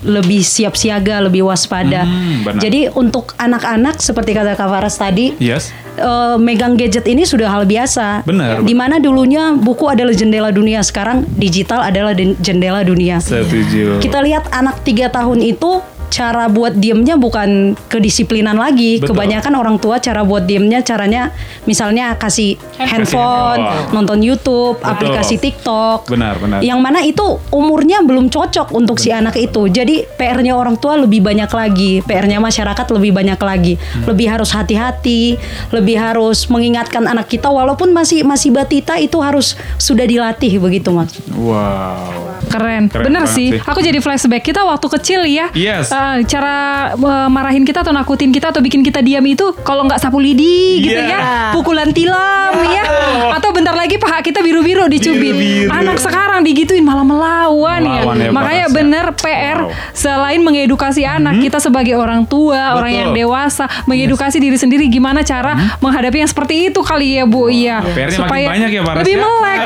lebih 0.06 0.46
siap 0.46 0.78
siaga, 0.78 1.18
lebih 1.26 1.50
waspada. 1.50 2.06
Hmm, 2.06 2.46
benar. 2.46 2.62
Jadi 2.62 2.94
untuk 2.94 3.34
anak-anak 3.42 3.98
seperti 3.98 4.38
kata 4.38 4.54
Kak 4.54 4.70
Faras 4.70 5.02
tadi 5.02 5.34
Yes. 5.42 5.74
Eh, 5.98 6.36
megang 6.38 6.78
gadget 6.78 7.06
ini 7.10 7.26
sudah 7.26 7.50
hal 7.50 7.66
biasa. 7.66 8.24
Benar, 8.24 8.64
Di 8.64 8.74
mana 8.78 9.02
dulunya 9.02 9.58
buku 9.58 9.90
adalah 9.90 10.14
jendela 10.14 10.54
dunia, 10.54 10.86
sekarang 10.86 11.26
digital 11.36 11.82
adalah 11.84 12.14
jendela 12.16 12.86
dunia. 12.86 13.18
Setuju. 13.20 14.00
Kita 14.00 14.22
lihat 14.22 14.48
anak 14.54 14.86
tiga 14.86 15.10
tahun 15.10 15.42
itu 15.42 15.82
cara 16.08 16.48
buat 16.48 16.76
diemnya 16.76 17.20
bukan 17.20 17.76
kedisiplinan 17.92 18.56
lagi. 18.56 19.00
Betul. 19.00 19.16
Kebanyakan 19.16 19.54
orang 19.56 19.78
tua 19.78 20.00
cara 20.00 20.24
buat 20.24 20.48
diemnya 20.48 20.82
caranya 20.82 21.32
misalnya 21.68 22.16
kasih 22.16 22.56
handphone, 22.80 23.62
handphone. 23.62 23.94
nonton 23.94 24.20
YouTube, 24.24 24.80
Betul. 24.80 24.92
aplikasi 24.92 25.36
TikTok. 25.38 26.08
Benar, 26.10 26.40
benar. 26.40 26.60
Yang 26.64 26.80
mana 26.80 27.00
itu 27.04 27.40
umurnya 27.52 28.02
belum 28.04 28.32
cocok 28.32 28.72
untuk 28.74 28.98
si 28.98 29.12
anak 29.12 29.36
itu. 29.38 29.68
Jadi 29.68 30.08
PR-nya 30.18 30.56
orang 30.56 30.80
tua 30.80 30.98
lebih 30.98 31.22
banyak 31.24 31.50
lagi, 31.52 32.02
PR-nya 32.04 32.40
masyarakat 32.40 32.88
lebih 32.96 33.12
banyak 33.14 33.40
lagi. 33.40 33.74
Hmm. 33.76 34.08
Lebih 34.10 34.28
harus 34.32 34.50
hati-hati, 34.56 35.36
lebih 35.76 36.00
harus 36.00 36.48
mengingatkan 36.48 37.04
anak 37.06 37.28
kita 37.28 37.52
walaupun 37.52 37.92
masih 37.92 38.24
masih 38.24 38.56
batita 38.56 38.96
itu 38.98 39.20
harus 39.20 39.60
sudah 39.78 40.08
dilatih 40.08 40.58
begitu, 40.62 40.90
Mas. 40.94 41.12
Wow. 41.36 42.40
Keren, 42.48 42.88
Keren 42.88 43.06
bener 43.12 43.28
sih. 43.28 43.52
sih. 43.52 43.60
Aku 43.60 43.84
jadi 43.84 44.00
flashback 44.00 44.44
kita 44.46 44.64
waktu 44.64 44.88
kecil 44.88 45.22
ya. 45.28 45.52
Yes. 45.52 45.92
Eh, 45.98 46.26
cara 46.26 46.56
eh, 46.92 47.28
marahin 47.28 47.62
kita 47.62 47.82
atau 47.82 47.92
nakutin 47.92 48.30
kita 48.30 48.50
atau 48.50 48.60
bikin 48.60 48.82
kita 48.82 49.00
diam 49.00 49.24
itu 49.24 49.54
kalau 49.62 49.84
nggak 49.84 49.98
sapu 49.98 50.18
lidi 50.18 50.84
gitu 50.84 50.96
Yeah. 50.98 51.14
ya, 51.14 51.22
pukulan 51.52 51.90
tilam 51.90 52.52
ya, 52.66 52.84
atau 53.32 53.50
bentar 53.50 53.72
lagi 53.72 53.96
paha 53.96 54.20
kita 54.20 54.42
biru-biru 54.42 54.86
dicubit. 54.88 55.30
Biru-biru. 55.30 55.70
Anak 55.70 55.98
sekarang 55.98 56.42
digituin 56.42 56.82
malah 56.82 57.02
melawan, 57.02 57.80
Melawan 57.80 58.18
ya. 58.18 58.28
ya, 58.28 58.32
Makanya 58.32 58.66
Pak, 58.66 58.74
bener 58.74 59.06
PR 59.16 59.58
Wow. 59.60 59.72
selain 59.92 60.40
mengedukasi 60.40 61.02
anak 61.02 61.40
kita 61.40 61.58
sebagai 61.58 61.96
orang 61.96 62.26
tua, 62.26 62.76
orang 62.76 62.92
yang 62.92 63.08
Betul. 63.10 63.22
dewasa, 63.24 63.66
mengedukasi 63.86 64.38
diri 64.38 64.54
sendiri 64.54 64.86
gimana 64.88 65.22
cara 65.22 65.54
menghadapi 65.80 66.20
yang 66.20 66.28
seperti 66.28 66.68
itu 66.68 66.80
kali 66.82 67.16
ya 67.16 67.24
Bu. 67.24 67.48
Iya. 67.48 67.80
PR-nya 67.86 68.20
makin 68.20 68.48
banyak 68.48 68.70
ya, 68.70 68.82
Lebih 68.84 69.16
ya? 69.16 69.24
melek. 69.24 69.60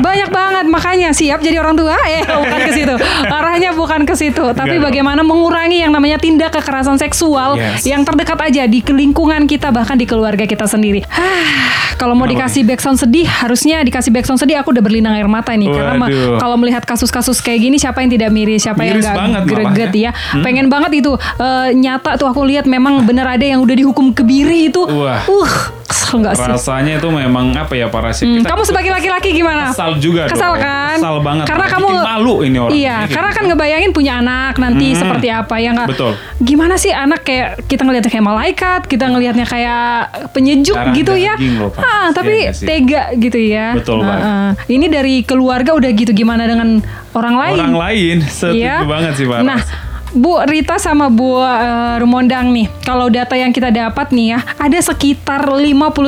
Banyak 0.00 0.28
banget 0.30 0.64
makanya 0.66 1.08
siap 1.12 1.38
jadi 1.38 1.56
orang 1.56 1.74
tua. 1.74 1.94
Eh 2.02 2.20
bukan 2.26 2.60
ke 2.60 2.72
situ. 2.72 2.94
Arahnya 3.28 3.70
bukan 3.72 4.00
ke 4.02 4.14
situ, 4.14 4.44
tapi 4.52 4.76
dong. 4.76 4.86
bagaimana 4.86 5.22
mengurangi 5.22 5.69
yang 5.76 5.90
namanya 5.90 6.16
tindak 6.16 6.50
kekerasan 6.50 6.96
seksual 6.96 7.54
Yes. 7.54 7.84
yang 7.84 8.02
terdekat 8.02 8.38
aja 8.40 8.62
di 8.64 8.80
lingkungan 8.80 9.44
kita 9.44 9.68
bahkan 9.68 9.94
di 9.94 10.04
keluarga 10.04 10.42
kita 10.42 10.64
sendiri. 10.64 11.04
Hah, 11.04 11.46
kalau 11.96 12.12
mau 12.12 12.24
Kenapa 12.24 12.48
dikasih 12.48 12.62
backsound 12.64 12.98
sedih, 12.98 13.26
harusnya 13.26 13.80
dikasih 13.80 14.10
backsound 14.10 14.38
sedih 14.38 14.56
aku 14.56 14.70
udah 14.70 14.80
berlinang 14.80 15.14
air 15.14 15.26
mata 15.26 15.52
nih 15.52 15.68
karena 15.68 15.94
ma- 15.94 16.06
Waduh. 16.06 16.38
kalau 16.38 16.56
melihat 16.56 16.82
kasus-kasus 16.82 17.38
kayak 17.38 17.60
gini 17.60 17.76
siapa 17.76 18.00
yang 18.00 18.10
tidak 18.10 18.30
miris, 18.30 18.62
siapa 18.62 18.80
Miris 18.80 19.04
yang 19.04 19.36
gak 19.36 19.44
greget 19.44 19.92
ya. 19.92 20.10
ya. 20.10 20.12
Pengen 20.40 20.66
banget 20.66 20.90
itu 20.96 21.12
eh, 21.14 21.68
nyata 21.72 22.16
tuh 22.16 22.26
aku 22.26 22.42
lihat 22.42 22.64
memang 22.64 23.04
bener 23.04 23.28
ada 23.28 23.42
yang 23.42 23.60
udah 23.60 23.76
dihukum 23.76 24.10
kebiri 24.10 24.66
itu. 24.66 24.82
Wah. 24.82 25.22
Uh, 25.24 25.52
kesel 25.84 26.18
nggak 26.18 26.34
sih? 26.34 26.48
Rasanya 26.48 26.92
itu 26.96 27.08
memang 27.08 27.52
apa 27.52 27.74
ya 27.74 27.86
para 27.86 28.10
sih? 28.10 28.24
Hmm, 28.24 28.42
kamu 28.42 28.62
sebagai 28.62 28.90
laki-laki 28.90 29.30
gimana? 29.32 29.68
Kesal 29.68 29.98
juga 29.98 30.26
Kesal 30.26 30.54
dong. 30.54 30.62
kan? 30.62 30.96
Kesal 30.96 31.16
banget. 31.20 31.44
Karena 31.44 31.66
kamu 31.66 31.88
malu 31.92 32.34
ini 32.40 32.56
orang. 32.56 32.72
Iya, 32.72 32.96
Kayak 32.96 33.10
karena 33.10 33.28
gitu. 33.28 33.36
kan 33.36 33.44
ngebayangin 33.46 33.90
punya 33.90 34.12
anak 34.16 34.54
nanti 34.56 34.86
Hmm. 34.88 34.98
seperti 34.98 35.28
apa 35.28 35.54
ya 35.60 35.70
nggak? 35.70 35.88
Betul. 35.88 36.12
Gimana 36.38 36.74
sih 36.74 36.90
anak 36.90 37.22
kayak 37.22 37.64
kita 37.64 37.82
ngelihatnya 37.82 38.08
kayak 38.08 38.26
malaikat, 38.26 38.80
kita 38.84 39.04
ngelihatnya 39.06 39.44
kayak 39.44 39.84
penyejuk 40.30 40.76
gitu 40.92 41.14
ya. 41.14 41.36
loh. 41.56 41.70
Ah, 41.76 42.08
tapi 42.10 42.48
sih? 42.50 42.64
tega 42.64 43.12
gitu 43.14 43.36
ya. 43.36 43.76
Betul, 43.76 44.00
Nah, 44.00 44.08
Pak. 44.08 44.18
ah. 44.18 44.50
Ini 44.66 44.86
dari 44.86 45.14
keluarga 45.20 45.72
udah 45.72 45.90
gitu 45.90 46.10
gimana 46.10 46.44
dengan 46.44 46.80
orang 47.12 47.34
lain? 47.36 47.54
Orang 47.54 47.76
lain 47.76 48.16
setuju 48.26 48.56
Iya. 48.58 48.76
banget 48.82 49.12
sih 49.14 49.26
Pak. 49.26 49.38
Nah, 49.42 49.60
Bu 50.10 50.42
Rita 50.42 50.74
sama 50.82 51.06
Bu 51.06 51.38
eh, 51.38 51.96
Rumondang 52.02 52.50
nih, 52.50 52.66
kalau 52.82 53.06
data 53.06 53.38
yang 53.38 53.54
kita 53.54 53.70
dapat 53.70 54.10
nih 54.10 54.34
ya, 54.34 54.38
ada 54.58 54.78
sekitar 54.82 55.46
59 55.46 56.02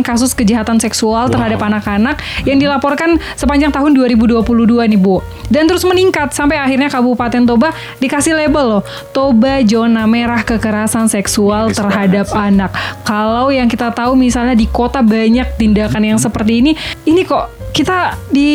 kasus 0.00 0.32
kejahatan 0.32 0.80
seksual 0.80 1.28
terhadap 1.28 1.60
anak-anak 1.60 2.16
yang 2.48 2.56
dilaporkan 2.56 3.20
sepanjang 3.36 3.68
tahun 3.68 3.92
2022 3.92 4.40
nih 4.88 5.00
Bu. 5.00 5.20
Dan 5.52 5.68
terus 5.68 5.84
meningkat 5.84 6.32
sampai 6.32 6.56
akhirnya 6.56 6.88
Kabupaten 6.88 7.44
Toba 7.44 7.76
dikasih 8.00 8.32
label 8.40 8.80
loh, 8.80 8.82
Toba 9.12 9.60
zona 9.68 10.08
merah 10.08 10.40
kekerasan 10.40 11.12
seksual 11.12 11.76
terhadap 11.76 12.32
anak. 12.32 12.72
Kalau 13.04 13.52
yang 13.52 13.68
kita 13.68 13.92
tahu 13.92 14.16
misalnya 14.16 14.56
di 14.56 14.64
kota 14.64 15.04
banyak 15.04 15.60
tindakan 15.60 16.16
yang 16.16 16.16
seperti 16.16 16.64
ini, 16.64 16.72
ini 17.04 17.20
kok 17.28 17.62
kita 17.72 18.16
di 18.28 18.52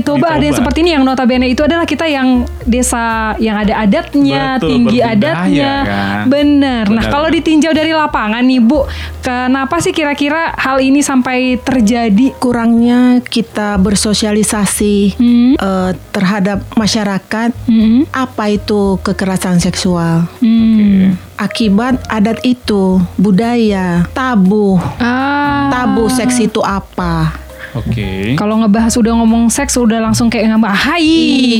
Toba 0.00 0.34
ada 0.34 0.42
yang 0.42 0.56
seperti 0.56 0.80
ini 0.80 0.90
yang 0.92 1.04
notabene 1.04 1.46
itu 1.46 1.60
adalah 1.60 1.84
kita 1.84 2.04
yang 2.04 2.42
desa 2.62 3.34
yang 3.36 3.54
ada 3.56 3.78
adatnya, 3.78 4.56
Betul, 4.56 4.68
tinggi 4.70 4.98
berbudaya, 4.98 5.12
adatnya. 5.12 5.72
kan? 5.82 6.22
Bener. 6.26 6.84
Nah, 6.88 7.04
kalau 7.06 7.28
ditinjau 7.28 7.70
dari 7.70 7.92
lapangan 7.92 8.40
nih, 8.40 8.58
Bu, 8.58 8.88
kenapa 9.20 9.78
sih 9.78 9.90
kira-kira 9.90 10.54
hal 10.54 10.78
ini 10.78 10.98
sampai 10.98 11.58
terjadi? 11.58 12.32
Kurangnya 12.34 13.20
kita 13.20 13.76
bersosialisasi 13.76 14.96
Hmm. 15.14 15.52
eh, 15.54 15.90
terhadap 16.10 16.64
masyarakat 16.74 17.50
Hmm. 17.66 18.08
apa 18.10 18.44
itu 18.50 18.96
kekerasan 19.00 19.58
seksual. 19.58 20.26
Hmm. 20.38 21.14
Akibat 21.34 21.98
adat 22.06 22.40
itu, 22.42 23.02
budaya, 23.16 24.06
tabu. 24.10 24.78
Ah. 24.96 25.66
Tabu 25.66 26.06
seks 26.06 26.38
itu 26.38 26.62
apa? 26.62 27.43
Oke. 27.74 28.34
Kalau 28.34 28.54
ngebahas 28.56 28.94
udah 28.94 29.12
ngomong 29.16 29.48
seks 29.48 29.74
udah 29.74 29.98
langsung 30.00 30.26
kayak 30.26 30.46
ngebahas 30.48 30.80
hai 30.86 31.02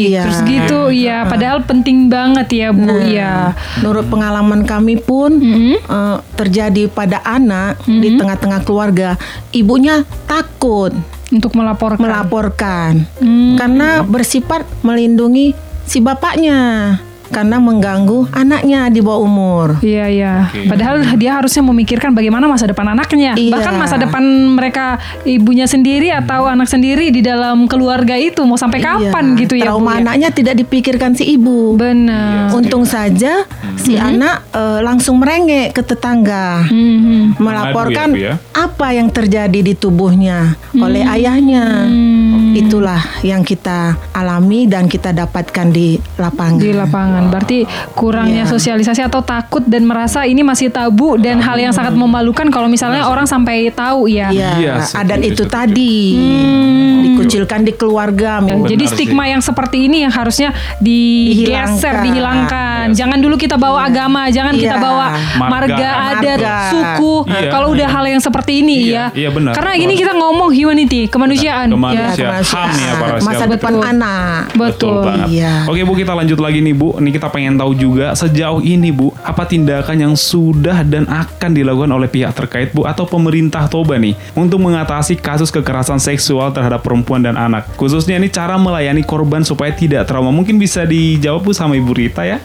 Iya. 0.08 0.22
terus 0.22 0.40
gitu 0.42 0.80
ya 0.88 1.26
padahal 1.26 1.62
penting 1.62 2.06
banget 2.06 2.46
ya 2.50 2.68
Bu 2.70 2.86
Nah, 2.86 3.02
ya. 3.02 3.34
Menurut 3.78 4.06
pengalaman 4.06 4.62
kami 4.62 4.96
pun 4.96 5.34
Mm-mm. 5.34 5.74
eh, 5.76 6.16
terjadi 6.34 6.86
pada 6.86 7.18
anak 7.20 7.82
di 7.84 8.14
tengah-tengah 8.14 8.62
keluarga, 8.62 9.18
ibunya 9.50 10.02
takut 10.24 10.94
Untuk 11.26 11.50
melaporkan. 11.52 11.98
melaporkan 11.98 12.92
Hmm. 13.16 13.56
karena 13.56 14.00
bersifat 14.00 14.62
melindungi 14.80 15.50
si 15.82 15.98
bapaknya 15.98 16.94
karena 17.34 17.58
mengganggu 17.58 18.30
anaknya 18.30 18.86
di 18.86 19.02
bawah 19.02 19.26
umur. 19.26 19.68
Iya 19.82 20.06
iya. 20.06 20.34
Oke. 20.46 20.70
Padahal 20.70 21.02
dia 21.18 21.34
harusnya 21.34 21.66
memikirkan 21.66 22.14
bagaimana 22.14 22.46
masa 22.46 22.70
depan 22.70 22.86
anaknya, 22.86 23.34
Iya. 23.34 23.50
bahkan 23.50 23.74
masa 23.74 23.98
depan 23.98 24.22
mereka 24.54 25.02
ibunya 25.26 25.66
sendiri 25.66 26.14
atau 26.14 26.46
anak 26.46 26.70
sendiri 26.70 27.10
di 27.10 27.18
dalam 27.18 27.66
keluarga 27.66 28.14
itu 28.14 28.38
mau 28.46 28.54
sampai 28.54 28.78
kapan 28.78 29.34
Iya, 29.34 29.40
gitu 29.42 29.54
ya 29.58 29.74
Bu 29.74 29.82
Trauma 29.82 29.98
ya? 29.98 30.06
anaknya 30.06 30.28
tidak 30.30 30.54
dipikirkan 30.62 31.18
si 31.18 31.34
ibu. 31.34 31.74
Benar. 31.74 32.54
Untung 32.54 32.86
saja 32.86 33.42
si 33.74 33.98
anak 33.98 34.46
eh, 34.54 34.78
langsung 34.80 35.18
merengek 35.18 35.74
ke 35.74 35.82
tetangga. 35.82 36.62
Mhm. 36.70 37.36
melaporkan 37.40 38.14
ya, 38.14 38.20
ya? 38.20 38.34
apa 38.52 38.92
yang 38.92 39.08
terjadi 39.10 39.58
di 39.58 39.74
tubuhnya 39.74 40.54
oleh 40.76 41.02
ayahnya. 41.02 41.88
Hmm. 41.88 42.52
Itulah 42.54 43.00
yang 43.24 43.42
kita 43.42 43.96
alami 44.12 44.68
dan 44.68 44.86
kita 44.86 45.10
dapatkan 45.10 45.72
di 45.72 45.96
lapangan. 46.14 46.60
di 46.60 46.70
lapangan. 46.70 47.23
Berarti 47.26 47.64
kurangnya 47.92 48.44
Iya. 48.44 48.50
sosialisasi 48.50 49.00
atau 49.02 49.20
takut 49.20 49.62
dan 49.62 49.84
merasa 49.84 50.24
ini 50.24 50.40
masih 50.40 50.68
tabu 50.68 51.16
dan 51.16 51.38
hal 51.38 51.56
yang 51.56 51.70
sangat 51.70 51.92
memalukan 51.92 52.48
kalau 52.48 52.66
misalnya 52.66 53.04
orang 53.04 53.24
sampai 53.24 53.68
tahu 53.68 54.06
ya. 54.06 54.28
Iya, 54.28 54.50
Iya, 54.56 54.74
setuju, 54.80 55.00
adat 55.00 55.20
itu 55.22 55.42
setuju. 55.42 55.52
tadi 55.52 55.96
Hmm. 56.14 57.02
dikucilkan 57.04 57.60
di 57.62 57.72
keluarga. 57.72 58.40
Benar 58.40 58.66
Jadi 58.66 58.84
sih. 58.84 58.92
stigma 58.94 59.24
yang 59.24 59.40
seperti 59.40 59.86
ini 59.86 60.02
yang 60.02 60.10
harusnya 60.10 60.50
digeser, 60.78 61.94
Dihilangkan. 61.94 62.04
dihilangkan. 62.04 62.84
Yes. 62.86 62.96
Jangan 62.96 63.18
dulu 63.18 63.34
kita 63.36 63.56
bawa 63.56 63.86
agama, 63.86 64.28
jangan 64.28 64.54
kita 64.54 64.76
Iya. 64.76 64.82
bawa 64.82 65.06
marga, 65.36 65.48
Marga. 65.74 65.90
adat, 66.12 66.38
Marga. 66.38 66.56
suku. 66.70 67.14
Iya, 67.26 67.50
Kalau 67.50 67.66
udah 67.70 67.88
iya. 67.88 67.94
hal 67.94 68.04
yang 68.06 68.20
seperti 68.20 68.52
ini 68.56 68.76
Iya, 68.84 68.92
ya. 68.92 69.04
iya 69.16 69.28
benar. 69.30 69.52
Karena 69.52 69.72
gini 69.74 69.94
kita 69.94 70.12
ngomong 70.12 70.50
humanity, 70.50 71.06
kemanusiaan. 71.06 71.68
Kemanusiaan. 71.70 72.40
Ya. 72.40 72.44
HAM 72.44 72.70
ya, 72.74 72.92
para 72.96 73.14
masa 73.20 73.44
depan 73.46 73.72
Betul. 73.72 73.84
anak. 73.86 74.42
Betul. 74.54 75.02
banget. 75.02 75.28
Iya. 75.30 75.54
Oke 75.66 75.80
Bu, 75.82 75.92
kita 75.94 76.12
lanjut 76.12 76.38
lagi 76.38 76.58
nih 76.60 76.74
Bu. 76.74 76.88
Nih 77.04 77.20
kita 77.20 77.28
pengen 77.28 77.60
tahu 77.60 77.76
juga 77.76 78.16
sejauh 78.16 78.64
ini 78.64 78.88
Bu, 78.88 79.12
apa 79.20 79.44
tindakan 79.44 79.96
yang 80.00 80.14
sudah 80.16 80.80
dan 80.80 81.04
akan 81.04 81.52
dilakukan 81.52 81.92
oleh 81.92 82.08
pihak 82.08 82.32
terkait 82.32 82.72
Bu 82.72 82.88
atau 82.88 83.04
pemerintah 83.04 83.68
Toba 83.68 84.00
nih 84.00 84.16
untuk 84.32 84.64
mengatasi 84.64 85.20
kasus 85.20 85.52
kekerasan 85.52 86.00
seksual 86.00 86.48
terhadap 86.56 86.80
perempuan 86.80 87.20
dan 87.20 87.36
anak. 87.36 87.68
Khususnya 87.76 88.16
ini 88.16 88.32
cara 88.32 88.56
melayani 88.56 89.04
korban 89.04 89.44
supaya 89.44 89.70
tidak 89.76 90.08
trauma. 90.08 90.32
Mungkin 90.32 90.56
bisa 90.56 90.88
dijawab 90.88 91.44
Bu 91.44 91.52
sama 91.52 91.76
Ibu 91.76 91.92
Rita 91.92 92.24
ya. 92.24 92.40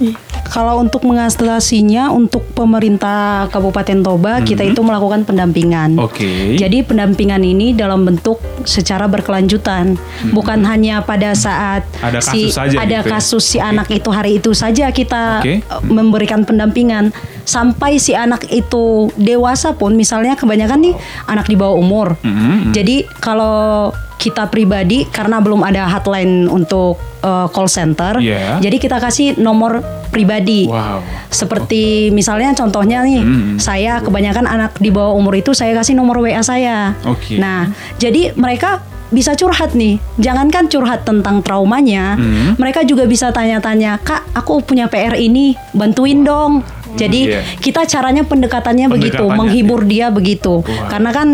Kalau 0.49 0.81
untuk 0.83 1.07
mengatasinya 1.07 2.11
untuk 2.11 2.43
pemerintah 2.51 3.47
Kabupaten 3.53 4.03
Toba 4.03 4.43
kita 4.43 4.67
itu 4.67 4.83
melakukan 4.83 5.23
pendampingan. 5.23 5.95
Hmm. 5.95 6.03
Oke. 6.03 6.59
Jadi 6.59 6.83
pendampingan 6.83 7.39
ini 7.47 7.71
dalam 7.71 8.03
bentuk 8.03 8.43
secara 8.67 9.07
berkelanjutan, 9.07 9.95
bukan 10.35 10.67
hanya 10.67 10.99
pada 10.99 11.31
saat 11.31 11.87
Hmm. 11.99 12.07
Ada 12.09 12.19
si 12.23 12.39
kasus 12.49 12.55
saja 12.55 12.75
ada 12.79 12.97
gitu 13.01 13.09
ya? 13.09 13.13
kasus 13.15 13.43
si 13.43 13.57
anak 13.59 13.87
itu 13.91 14.09
hari 14.09 14.31
itu 14.41 14.49
saja 14.53 14.89
kita 14.89 15.41
Oke. 15.41 15.62
uh, 15.65 15.82
memberikan 15.86 16.44
pendampingan 16.44 17.12
sampai 17.44 17.98
si 17.98 18.13
anak 18.13 18.46
itu 18.50 19.10
dewasa 19.18 19.74
pun 19.74 19.98
misalnya 19.98 20.38
kebanyakan 20.38 20.91
nih 20.91 20.96
anak 21.25 21.50
di 21.50 21.56
bawah 21.58 21.77
umur. 21.77 22.08
Mhm. 22.22 22.72
Jadi 22.72 23.10
kalau 23.20 23.89
kita 24.20 24.51
pribadi 24.51 25.08
karena 25.08 25.39
belum 25.39 25.63
ada 25.63 25.88
hotline 25.88 26.51
untuk 26.51 27.00
uh, 27.24 27.48
call 27.48 27.72
center, 27.72 28.20
Iya. 28.20 28.60
jadi 28.60 28.75
kita 28.75 29.00
kasih 29.00 29.39
nomor 29.39 29.79
pribadi. 30.12 30.68
Wow. 30.68 31.00
Seperti 31.32 32.12
misalnya 32.12 32.51
contohnya 32.51 33.00
nih, 33.08 33.24
Hmm. 33.24 33.56
saya 33.56 34.03
kebanyakan 34.03 34.44
anak 34.44 34.75
di 34.75 34.91
bawah 34.91 35.15
umur 35.15 35.39
itu 35.39 35.56
saya 35.56 35.72
kasih 35.72 35.96
nomor 35.96 36.20
WA 36.20 36.44
saya. 36.44 37.00
Oke. 37.08 37.39
Nah, 37.39 37.72
jadi 37.96 38.36
mereka 38.36 38.84
bisa 39.09 39.33
curhat 39.33 39.73
nih. 39.73 39.97
Jangankan 40.17 40.69
curhat 40.69 41.05
tentang 41.05 41.41
traumanya, 41.41 42.15
Hmm. 42.15 42.53
mereka 42.61 42.85
juga 42.85 43.09
bisa 43.09 43.33
tanya-tanya, 43.33 43.97
"Kak, 44.01 44.33
aku 44.37 44.61
punya 44.61 44.85
PR 44.85 45.17
ini, 45.17 45.57
bantuin 45.73 46.21
dong." 46.21 46.61
Jadi 46.97 47.29
Iya. 47.29 47.41
kita 47.61 47.85
caranya 47.85 48.25
pendekatannya 48.25 48.89
begitu, 48.89 49.21
Pendekatannya, 49.21 49.37
menghibur 49.37 49.85
dia 49.85 50.09
begitu. 50.09 50.65
Wah. 50.65 50.89
Karena 50.89 51.13
kan 51.13 51.27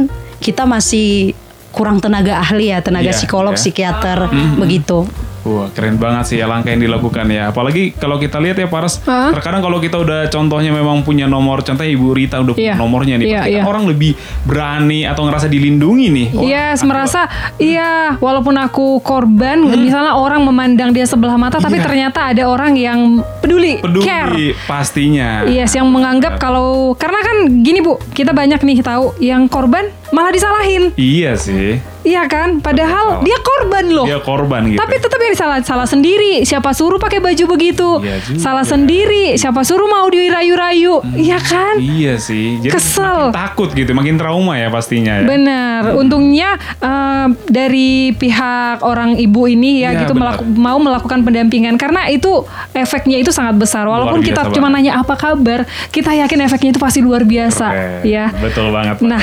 kita 0.43 0.67
masih 0.67 1.31
kurang 1.71 1.99
tenaga 1.99 2.39
ahli 2.39 2.71
ya, 2.71 2.79
tenaga 2.79 3.11
Iya, 3.11 3.15
psikolog, 3.15 3.55
iya. 3.55 3.59
psikiater 3.59 4.19
Mhm. 4.31 4.59
begitu. 4.59 5.07
Wah 5.45 5.69
keren 5.69 5.95
banget 5.95 6.25
sih 6.25 6.37
ya 6.37 6.45
langkah 6.45 6.69
yang 6.69 6.81
dilakukan 6.81 7.29
ya 7.29 7.49
Apalagi 7.49 7.93
kalau 7.93 8.17
kita 8.17 8.37
lihat 8.37 8.57
ya 8.57 8.65
Paras 8.65 8.97
Hah? 9.01 9.29
Terkadang 9.29 9.61
kalau 9.61 9.77
kita 9.77 9.95
udah 9.95 10.25
contohnya 10.27 10.69
memang 10.69 11.01
punya 11.01 11.25
nomor 11.25 11.61
Contohnya 11.61 11.87
Ibu 11.87 12.07
Rita 12.11 12.41
udah 12.41 12.53
punya 12.53 12.65
Iya. 12.65 12.73
nomornya 12.75 13.15
nih 13.15 13.25
Pasti 13.27 13.37
kan 13.45 13.53
iya. 13.53 13.63
orang 13.63 13.83
lebih 13.85 14.11
berani 14.41 15.05
atau 15.05 15.21
ngerasa 15.23 15.45
dilindungi 15.45 16.07
nih 16.09 16.27
Iya, 16.35 16.73
aku- 16.73 16.85
merasa 16.85 17.29
iya 17.55 18.17
walaupun 18.17 18.55
aku 18.55 18.97
korban, 18.99 19.61
misalnya 19.61 20.15
orang 20.15 20.41
memandang 20.41 20.89
dia 20.89 21.05
sebelah 21.05 21.35
mata, 21.35 21.57
tapi 21.57 21.77
Iya. 21.77 21.85
ternyata 21.85 22.19
ada 22.25 22.43
orang 22.43 22.73
yang 22.73 23.21
peduli, 23.45 23.73
Peduli 23.77 24.03
care. 24.03 24.33
pastinya 24.65 25.45
Yes, 25.45 25.71
yang 25.71 25.87
menganggap 25.87 26.35
kalau 26.35 26.67
karena 26.93 27.21
kan 27.21 27.37
gini 27.61 27.79
bu, 27.79 28.01
kita 28.11 28.31
banyak 28.31 28.57
nih 28.59 28.81
tahu 28.81 29.13
yang 29.19 29.45
korban 29.45 29.85
malah 30.09 30.29
disalahin, 30.29 30.89
Iya 30.95 31.35
sih 31.35 31.77
iya 32.03 32.21
kan? 32.23 32.61
Padahal 32.61 33.17
Salah. 33.17 33.25
dia 33.25 33.33
korban 33.35 33.85
loh. 33.87 34.05
Dia 34.05 34.21
korban 34.21 34.61
gitu 34.63 34.77
Tapi 34.77 34.95
tetap 34.95 35.17
yang 35.19 35.33
salah 35.33 35.57
salah 35.59 35.87
sendiri. 35.87 36.45
Siapa 36.45 36.69
suruh 36.69 37.01
pakai 37.01 37.17
baju 37.17 37.45
begitu? 37.49 37.97
Iya 37.99 38.21
juga. 38.21 38.39
salah 38.39 38.61
sendiri. 38.61 39.33
Siapa 39.33 39.65
suruh 39.65 39.89
mau 39.89 40.05
dirayu-rayu? 40.05 41.01
Iya 41.11 41.41
kan? 41.41 41.75
Iya 41.75 42.21
sih 42.21 42.61
Jadi 42.61 42.69
Kesel. 42.71 43.01
makin 43.25 43.33
takut 43.33 43.69
gitu 43.71 43.91
Makin 43.91 44.15
trauma 44.15 44.53
ya 44.53 44.69
pastinya 44.69 45.17
ya 45.17 45.25
Benar. 45.25 45.81
Untungnya 45.95 46.49
eh, 46.77 47.27
dari 47.47 47.89
pihak 48.13 48.85
orang 48.85 49.17
ibu 49.17 49.49
ini 49.49 49.81
ya 49.81 49.89
Iya, 49.91 50.05
gitu 50.05 50.13
melaku- 50.13 50.45
mau 50.45 50.77
melakukan 50.77 51.25
pendampingan 51.25 51.73
karena 51.75 52.05
itu 52.07 52.45
efeknya 52.71 53.17
itu 53.17 53.33
sangat 53.35 53.55
besar. 53.55 53.83
Walaupun 53.85 54.19
Luar 54.19 54.25
kita 54.25 54.41
biasa 54.41 54.53
cuma 54.53 54.67
banget. 54.69 54.79
nanya 54.81 54.93
apa 54.97 55.13
kabar, 55.13 55.59
kita 55.89 56.11
yakin 56.15 56.39
efeknya 56.41 56.69
itu 56.71 56.79
pasti 56.79 56.99
luar 56.99 57.21
biasa, 57.21 57.67
Keren. 57.67 58.01
ya. 58.05 58.25
Betul 58.33 58.67
banget 58.69 58.95
Nah, 59.01 59.19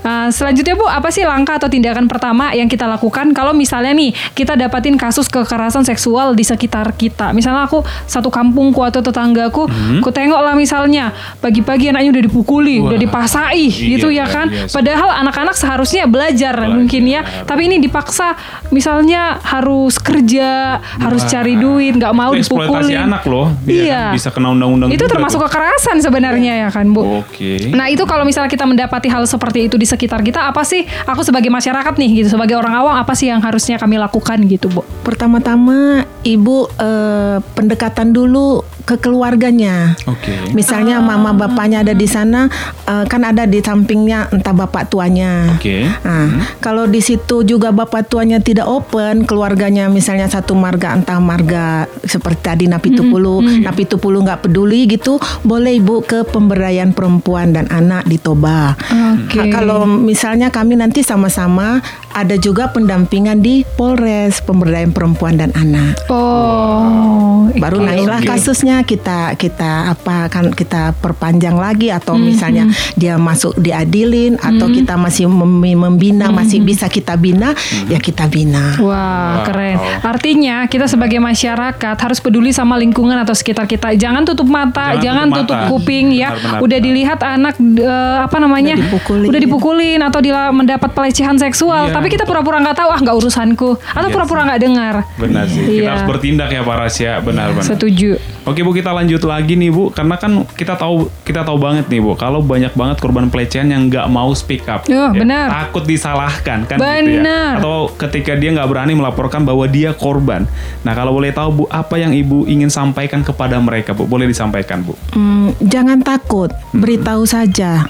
uh, 0.00 0.28
selanjutnya 0.28 0.72
Bu, 0.72 0.84
apa 0.84 1.08
sih 1.08 1.22
langkah 1.22 1.54
atau 1.54 1.66
tindakan 1.66 2.06
pertama 2.06 2.50
yang 2.50 2.66
kita 2.66 2.86
lakukan 2.86 3.30
kalau 3.30 3.52
misalnya 3.52 3.92
nih 3.92 4.10
kita 4.32 4.54
dapatin 4.54 4.96
kasus 4.96 5.26
kekerasan 5.26 5.82
seksual 5.82 6.32
di 6.32 6.42
sekitar 6.42 6.92
kita? 6.92 7.30
Misalnya 7.30 7.64
aku 7.64 7.80
satu 8.06 8.28
kampungku 8.28 8.80
atau 8.80 9.00
tetanggaku, 9.00 9.68
ku 9.98 10.10
tengok 10.10 10.40
lah 10.40 10.54
misalnya 10.54 11.12
pagi-pagi 11.36 11.90
anaknya 11.90 12.10
udah 12.12 12.24
dipukuli, 12.24 12.72
Hmm. 12.72 12.80
Wah. 12.80 12.88
udah 12.88 12.98
dipasai 13.00 13.66
Iya, 13.68 13.88
gitu 13.92 14.08
ya 14.08 14.16
iya, 14.16 14.24
kan? 14.26 14.46
iya 14.48 14.64
sih. 14.64 14.72
Padahal 14.72 15.08
anak-anak 15.20 15.54
seharusnya 15.54 16.06
belajar, 16.06 16.54
Belajar. 16.56 16.72
mungkin 16.72 17.02
ya, 17.04 17.20
tapi 17.44 17.66
ini 17.66 17.76
dipaksa 17.78 18.38
misalnya 18.70 19.36
harus 19.42 19.98
kerja, 19.98 20.78
harus 20.78 21.20
Wah. 21.20 21.30
cari 21.30 21.54
duit, 21.54 21.92
nggak 21.92 22.12
mau 22.12 22.32
eksploitasi 22.32 22.70
dipukuli. 22.88 22.94
anak 22.96 23.22
loh 23.26 23.49
Iya 23.62 23.82
Iya. 23.82 24.00
kan? 24.02 24.12
Bisa 24.12 24.28
kena 24.28 24.48
undang-undang 24.50 24.88
Itu 24.88 25.00
juga 25.00 25.12
termasuk 25.12 25.36
tuh. 25.36 25.46
kekerasan 25.46 25.96
sebenarnya 25.98 26.52
ya 26.58 26.68
kan, 26.68 26.86
Bu? 26.90 27.02
Oke 27.20 27.70
Nah 27.70 27.86
itu 27.86 28.02
kalau 28.04 28.22
misalnya 28.22 28.46
kita 28.46 28.64
mendapati 28.64 29.06
hal 29.06 29.24
seperti 29.24 29.66
itu 29.66 29.74
di 29.74 29.84
sekitar 29.84 30.20
kita, 30.20 30.44
apa 30.44 30.62
sih 30.62 30.80
aku 31.04 31.20
sebagai 31.20 31.48
masyarakat 31.48 31.94
nih 31.94 32.10
gitu, 32.20 32.28
sebagai 32.30 32.54
orang 32.54 32.74
awam 32.74 32.94
apa 32.94 33.12
sih 33.12 33.26
yang 33.26 33.38
harusnya 33.38 33.76
kami 33.76 33.96
lakukan 33.96 34.38
gitu, 34.44 34.68
Bu? 34.68 34.82
Pertama-tama 35.02 36.02
ibu 36.22 36.66
eh, 36.72 37.38
pendekatan 37.52 38.10
dulu 38.10 38.62
ke 38.82 38.96
keluarganya. 38.96 39.94
Oke. 40.04 40.50
Misalnya 40.50 40.98
mama 40.98 41.30
bapaknya 41.30 41.80
ada 41.80 41.92
di 41.92 42.04
sana, 42.04 42.48
eh, 42.84 43.04
kan 43.04 43.22
ada 43.22 43.44
di 43.44 43.58
sampingnya 43.58 44.30
entah 44.30 44.52
bapak 44.52 44.88
tuanya. 44.88 45.54
Oke. 45.54 45.86
Nah, 46.02 46.28
kalau 46.58 46.84
di 46.84 46.98
situ 46.98 47.42
juga 47.42 47.70
bapak 47.70 48.06
tuanya 48.06 48.38
tidak 48.38 48.64
open, 48.64 49.22
keluarganya 49.22 49.86
misalnya 49.86 50.26
satu 50.26 50.52
marga 50.52 50.92
entah 50.92 51.18
marga 51.18 51.66
seperti 52.02 52.40
tadi 52.40 52.64
Napi 52.66 52.90
Tupulu, 52.92 53.38
Napi 53.40 53.84
Tupulu 53.84 54.20
nggak 54.20 54.42
peduli 54.42 54.86
gitu, 54.86 55.16
boleh 55.42 55.76
ibu 55.76 56.00
ke 56.00 56.24
pemberdayaan 56.24 56.90
perempuan 56.90 57.52
dan 57.52 57.68
anak 57.68 58.04
di 58.04 58.16
Toba. 58.16 58.74
Oke. 59.14 59.38
Ka- 59.38 59.48
Kalau 59.52 59.84
misalnya 59.84 60.48
kami 60.48 60.74
nanti 60.74 61.00
sama-sama 61.00 61.78
ada 62.10 62.34
juga 62.34 62.68
pendampingan 62.68 63.38
di 63.38 63.62
Polres 63.70 64.40
pemberdayaan 64.40 64.90
perempuan 64.90 65.36
dan 65.36 65.52
anak. 65.52 66.00
Oh. 66.08 67.29
Baru 67.60 67.76
oke. 67.78 67.86
naiklah 67.86 68.18
Oke. 68.18 68.28
kasusnya 68.30 68.80
kita 68.82 69.36
kita 69.36 69.92
apa 69.92 70.26
kan 70.26 70.48
kita 70.48 70.96
perpanjang 70.96 71.54
lagi 71.54 71.88
atau 71.88 72.16
misalnya 72.16 72.64
dia 72.94 73.14
masuk 73.14 73.52
diadilin 73.54 74.34
atau 74.34 74.66
kita 74.66 74.96
masih 74.96 75.28
mem- 75.28 75.76
membina 75.76 76.30
masih 76.30 76.60
bisa 76.60 76.88
kita 76.88 77.14
bina 77.14 77.52
ya 77.86 77.98
kita 77.98 78.24
bina. 78.26 78.80
Wah, 78.80 78.88
Wow. 78.90 79.44
keren. 79.44 79.76
Artinya 80.00 80.64
kita 80.64 80.86
sebagai 80.86 81.20
masyarakat 81.20 81.96
harus 81.96 82.18
peduli 82.18 82.50
sama 82.50 82.74
lingkungan 82.74 83.14
atau 83.18 83.32
sekitar 83.32 83.64
kita. 83.64 83.92
Jangan 83.92 84.24
tutup 84.24 84.46
mata, 84.46 84.94
Jangan 84.94 85.02
jangan, 85.02 85.26
tutup 85.28 85.38
tutup, 85.42 85.56
mata. 85.58 85.70
kuping 85.70 86.06
ya. 86.10 86.28
Benar, 86.30 86.40
benar, 86.40 86.58
udah 86.58 86.68
benar. 86.72 86.86
dilihat 86.86 87.18
anak 87.20 87.54
eh, 87.60 88.18
apa 88.20 88.36
namanya? 88.38 88.74
Udah 88.74 88.86
dipukulin. 88.86 89.26
Udah 89.26 89.40
dipukulin 89.40 90.00
atau 90.00 90.20
dila- 90.20 90.48
mendapat 90.50 90.90
pelecehan 90.90 91.36
seksual, 91.36 91.88
Iya. 91.88 91.94
tapi 91.94 92.08
kita 92.08 92.24
pura-pura 92.24 92.56
nggak 92.58 92.76
tahu, 92.76 92.88
ah 92.88 92.98
nggak 92.98 93.16
urusanku 93.16 93.70
atau 93.76 94.08
Iya 94.08 94.14
pura-pura 94.14 94.40
nggak 94.44 94.60
dengar. 94.60 94.94
Benar 95.14 95.44
sih. 95.44 95.60
Kita 95.60 95.74
Iya. 95.76 95.90
harus 95.92 96.04
bertindak 96.06 96.48
ya 96.48 96.62
Pak 96.62 96.76
Rasya. 96.78 97.10
Benar-benar. 97.52 97.68
Setuju. 97.68 98.10
Oke 98.42 98.60
Bu 98.60 98.72
kita 98.72 98.90
lanjut 98.90 99.20
lagi 99.22 99.54
nih 99.54 99.68
Bu 99.68 99.90
karena 99.90 100.14
kan 100.14 100.42
kita 100.50 100.74
tahu 100.74 101.06
kita 101.22 101.42
tahu 101.42 101.56
banget 101.56 101.86
nih 101.86 102.00
Bu 102.00 102.14
kalau 102.14 102.40
banyak 102.40 102.72
banget 102.72 102.96
korban 102.98 103.28
pelecehan 103.28 103.68
yang 103.68 103.86
nggak 103.86 104.06
mau 104.06 104.32
speak 104.32 104.64
up 104.64 104.82
Oh, 104.86 105.10
benar. 105.10 105.46
takut 105.48 105.84
disalahkan 105.84 106.64
kan 106.64 106.76
gitu 106.76 107.20
Benar. 107.20 107.56
ya 107.56 107.60
atau 107.60 107.92
ketika 107.94 108.34
dia 108.34 108.50
nggak 108.50 108.66
berani 108.66 108.92
melaporkan 108.92 109.42
bahwa 109.42 109.64
dia 109.64 109.92
korban 109.92 110.48
nah 110.80 110.92
kalau 110.92 111.12
boleh 111.12 111.30
tahu 111.30 111.48
Bu 111.54 111.64
apa 111.68 111.94
yang 111.94 112.10
Ibu 112.10 112.44
ingin 112.46 112.68
sampaikan 112.68 113.20
kepada 113.20 113.56
mereka 113.56 113.92
Bu 113.92 114.04
boleh 114.04 114.26
disampaikan 114.26 114.80
Bu 114.80 114.96
Hmm, 115.10 115.54
jangan 115.60 116.00
takut, 116.00 116.48
beritahu 116.72 117.22
saja. 117.22 117.86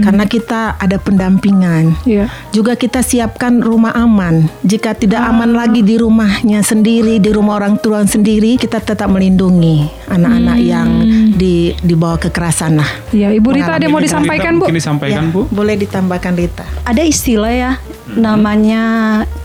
Karena 0.00 0.24
kita 0.24 0.74
ada 0.76 0.96
pendampingan. 0.96 1.94
Iya. 2.04 2.26
Juga 2.50 2.74
kita 2.74 3.00
siapkan 3.00 3.60
rumah 3.60 3.92
aman. 3.92 4.48
Jika 4.62 4.92
tidak 4.92 5.22
aman 5.22 5.52
lagi 5.52 5.80
di 5.80 5.94
rumahnya 5.94 6.60
sendiri, 6.60 7.16
di 7.16 7.30
rumah 7.30 7.56
orang 7.56 7.76
tua 7.76 8.02
sendiri, 8.02 8.56
kita 8.56 8.78
tetap 8.78 8.99
melindungi 9.06 9.88
anak-anak 10.08 10.58
yang 10.60 10.88
di 11.32 11.72
di 11.76 11.94
bawah 11.94 12.18
kekerasan 12.18 12.80
lah. 12.80 12.90
Iya, 13.14 13.32
Ibu 13.32 13.48
Rita 13.54 13.76
ada 13.78 13.84
yang 13.84 13.94
mau 13.94 14.02
disampaikan 14.02 14.56
Rita, 14.56 14.60
Bu? 14.60 14.64
mungkin 14.66 14.76
disampaikan 14.76 15.24
Ya, 15.28 15.32
Bu 15.32 15.40
Boleh 15.48 15.74
ditambahkan 15.78 16.32
Rita. 16.36 16.64
Ada 16.84 17.02
istilah 17.06 17.52
ya 17.52 17.72
namanya 18.12 18.82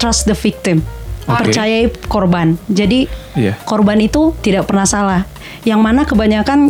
trust 0.02 0.26
the 0.26 0.36
victim. 0.36 0.82
Oke. 1.26 1.50
Percayai 1.50 1.90
korban. 2.06 2.58
Jadi 2.70 3.10
Iya. 3.38 3.58
korban 3.66 3.98
itu 4.02 4.34
tidak 4.42 4.70
pernah 4.70 4.86
salah. 4.86 5.22
Yang 5.66 5.80
mana 5.82 6.02
kebanyakan 6.06 6.70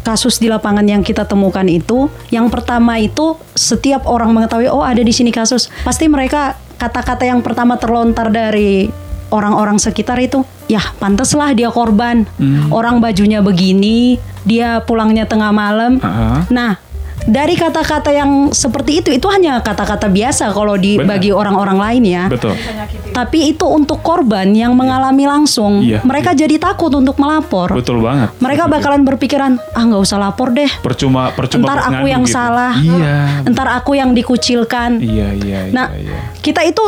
kasus 0.00 0.40
di 0.40 0.48
lapangan 0.48 0.88
yang 0.88 1.04
kita 1.04 1.28
temukan 1.28 1.68
itu, 1.68 2.08
yang 2.32 2.48
pertama 2.48 2.96
itu 2.96 3.36
setiap 3.52 4.08
orang 4.08 4.32
mengetahui 4.32 4.72
oh 4.72 4.80
ada 4.80 5.04
di 5.04 5.12
sini 5.12 5.28
kasus, 5.28 5.68
pasti 5.84 6.08
mereka 6.08 6.56
kata-kata 6.80 7.28
yang 7.28 7.44
pertama 7.44 7.76
terlontar 7.76 8.32
dari 8.32 8.88
orang-orang 9.30 9.76
sekitar 9.76 10.18
itu, 10.18 10.42
ya 10.66 10.82
pantaslah 10.96 11.50
dia 11.50 11.68
korban. 11.68 12.26
Orang 12.68 12.98
bajunya 12.98 13.40
begini, 13.40 14.14
dia 14.42 14.78
pulangnya 14.80 15.24
tengah 15.24 15.50
malam. 15.50 15.98
Ah. 16.00 16.42
Nah, 16.48 16.72
dari 17.20 17.52
kata-kata 17.52 18.10
yang 18.10 18.30
seperti 18.50 18.98
itu 18.98 19.12
itu 19.12 19.28
hanya 19.28 19.60
kata-kata 19.60 20.08
biasa 20.08 20.50
kalau 20.50 20.72
di 20.74 20.96
Benar. 20.96 21.08
bagi 21.10 21.30
orang-orang 21.30 21.76
lain 21.76 22.02
ya. 22.02 22.24
betul 22.26 22.56
Tapi 23.10 23.52
itu 23.52 23.66
untuk 23.66 24.00
korban 24.00 24.48
yang 24.50 24.72
mengalami 24.72 25.28
langsung, 25.28 25.84
Iya. 25.84 26.00
mereka 26.00 26.32
jadi 26.32 26.56
takut 26.56 26.88
untuk 26.90 27.20
melapor. 27.20 27.76
betul 27.76 28.00
banget 28.00 28.32
Mereka 28.38 28.64
bakalan 28.66 29.04
berpikiran, 29.04 29.60
ah 29.70 29.82
nggak 29.82 30.00
usah 30.00 30.16
lapor 30.16 30.48
deh. 30.50 30.70
percuma 30.80 31.28
percuma 31.30 31.68
Ntar 31.68 31.80
aku 31.92 32.06
yang 32.08 32.24
gitu. 32.24 32.34
salah. 32.34 32.72
iya 32.74 33.44
Ntar 33.44 33.68
aku 33.74 33.92
yang 33.94 34.16
dikucilkan. 34.16 34.96
iya 34.98 35.36
iya 35.36 35.58
iya, 35.68 35.74
Nah, 35.76 35.92
iya. 35.92 36.32
kita 36.40 36.64
itu 36.64 36.80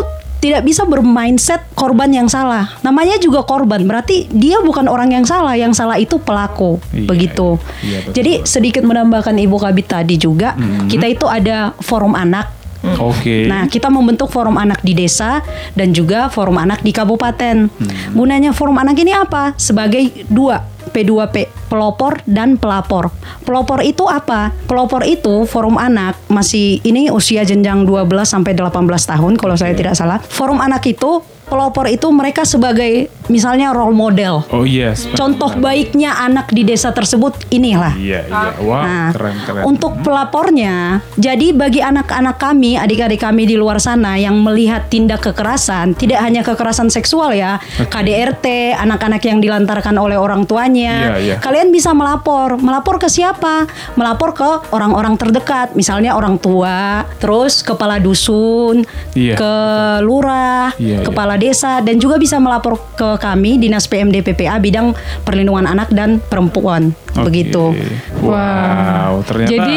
tidak 0.43 0.67
bisa 0.67 0.83
bermindset 0.83 1.63
korban 1.79 2.11
yang 2.11 2.27
salah. 2.27 2.67
Namanya 2.83 3.15
juga 3.23 3.47
korban, 3.47 3.87
berarti 3.87 4.27
dia 4.35 4.59
bukan 4.59 4.91
orang 4.91 5.15
yang 5.15 5.23
salah, 5.23 5.55
yang 5.55 5.71
salah 5.71 5.95
itu 6.03 6.19
pelaku. 6.19 6.83
Iya, 6.91 7.07
begitu. 7.07 7.49
iya, 7.87 7.87
iya, 7.87 7.99
betul, 8.03 8.15
Jadi 8.19 8.33
sedikit 8.43 8.83
menambahkan 8.83 9.39
Ibu 9.39 9.57
Kabit 9.63 9.87
tadi 9.95 10.19
juga, 10.19 10.59
kita 10.91 11.07
itu 11.07 11.31
ada 11.31 11.71
forum 11.79 12.19
anak. 12.19 12.51
oke 12.83 13.47
Nah, 13.47 13.71
kita 13.71 13.87
membentuk 13.87 14.27
forum 14.27 14.59
anak 14.59 14.83
di 14.83 14.99
desa 14.99 15.39
dan 15.79 15.95
juga 15.95 16.27
forum 16.27 16.59
anak 16.59 16.83
di 16.83 16.91
kabupaten. 16.91 17.71
Gunanya 18.11 18.51
forum 18.51 18.75
anak 18.83 18.99
ini 18.99 19.15
apa? 19.15 19.55
Sebagai 19.55 20.27
dua 20.27 20.67
P2P, 20.91 21.52
pelopor 21.73 22.21
dan 22.29 22.61
pelapor. 22.61 23.09
Pelopor 23.49 23.81
itu 23.81 24.05
apa? 24.05 24.53
Pelopor 24.69 25.09
itu 25.09 25.49
forum 25.49 25.81
anak 25.81 26.21
masih 26.29 26.85
ini 26.85 27.09
usia 27.09 27.49
jenjang 27.49 27.89
12 27.89 28.13
sampai 28.29 28.53
18 28.53 28.77
tahun 28.85 29.33
kalau 29.41 29.57
saya 29.57 29.73
tidak 29.73 29.97
salah. 29.97 30.21
Forum 30.21 30.61
anak 30.61 30.85
itu 30.85 31.25
pelopor 31.53 31.85
itu 31.85 32.09
mereka 32.09 32.49
sebagai 32.49 33.13
misalnya 33.29 33.71
role 33.71 33.93
model. 33.93 34.41
oh 34.49 34.65
yes 34.65 35.05
Contoh 35.13 35.53
benar. 35.53 35.65
baiknya 35.69 36.17
anak 36.19 36.49
di 36.49 36.65
desa 36.65 36.91
tersebut 36.91 37.37
inilah. 37.51 37.93
iya 37.95 38.25
iya 38.25 38.57
wow 38.59 38.81
Nah, 38.83 39.09
keren 39.13 39.37
keren 39.45 39.63
untuk 39.63 40.01
pelapornya, 40.01 41.05
jadi 41.15 41.53
bagi 41.53 41.79
anak-anak 41.79 42.37
kami, 42.37 42.75
adik-adik 42.75 43.21
kami 43.21 43.45
di 43.45 43.55
luar 43.55 43.77
sana 43.77 44.17
yang 44.17 44.41
melihat 44.41 44.89
tindak 44.89 45.21
kekerasan, 45.23 45.93
tidak 45.93 46.19
hanya 46.19 46.41
kekerasan 46.41 46.89
seksual 46.89 47.31
ya, 47.31 47.61
KDRT, 47.79 48.73
anak-anak 48.75 49.21
yang 49.23 49.39
dilantarkan 49.39 49.93
oleh 49.95 50.17
orang 50.17 50.47
tuanya, 50.47 51.15
Iya, 51.15 51.19
iya. 51.19 51.37
kalian 51.37 51.69
bisa 51.69 51.93
melapor. 51.93 52.57
Melapor 52.57 52.97
ke 52.97 53.07
siapa? 53.07 53.67
Melapor 53.95 54.33
ke 54.33 54.51
orang-orang 54.71 55.15
terdekat, 55.15 55.75
misalnya 55.75 56.15
orang 56.15 56.39
tua, 56.39 57.05
terus 57.19 57.61
kepala 57.61 57.99
dusun, 57.99 58.87
Iya, 59.13 59.35
ke 59.37 59.55
lurah, 60.01 60.73
Iya, 60.79 61.03
iya. 61.03 61.05
kepala 61.05 61.35
desa, 61.43 61.83
dan 61.83 61.99
juga 61.99 62.23
bisa 62.23 62.39
melapor 62.39 62.79
ke 62.95 63.19
kami 63.19 63.59
dinas 63.59 63.91
PMD 63.91 64.23
PPA 64.23 64.63
bidang 64.63 64.95
perlindungan 65.27 65.67
anak 65.67 65.91
dan 65.91 66.23
perempuan, 66.23 66.95
Oke. 67.19 67.27
begitu. 67.27 67.75
wow 68.23 69.19
ternyata 69.27 69.51
Jadi 69.51 69.77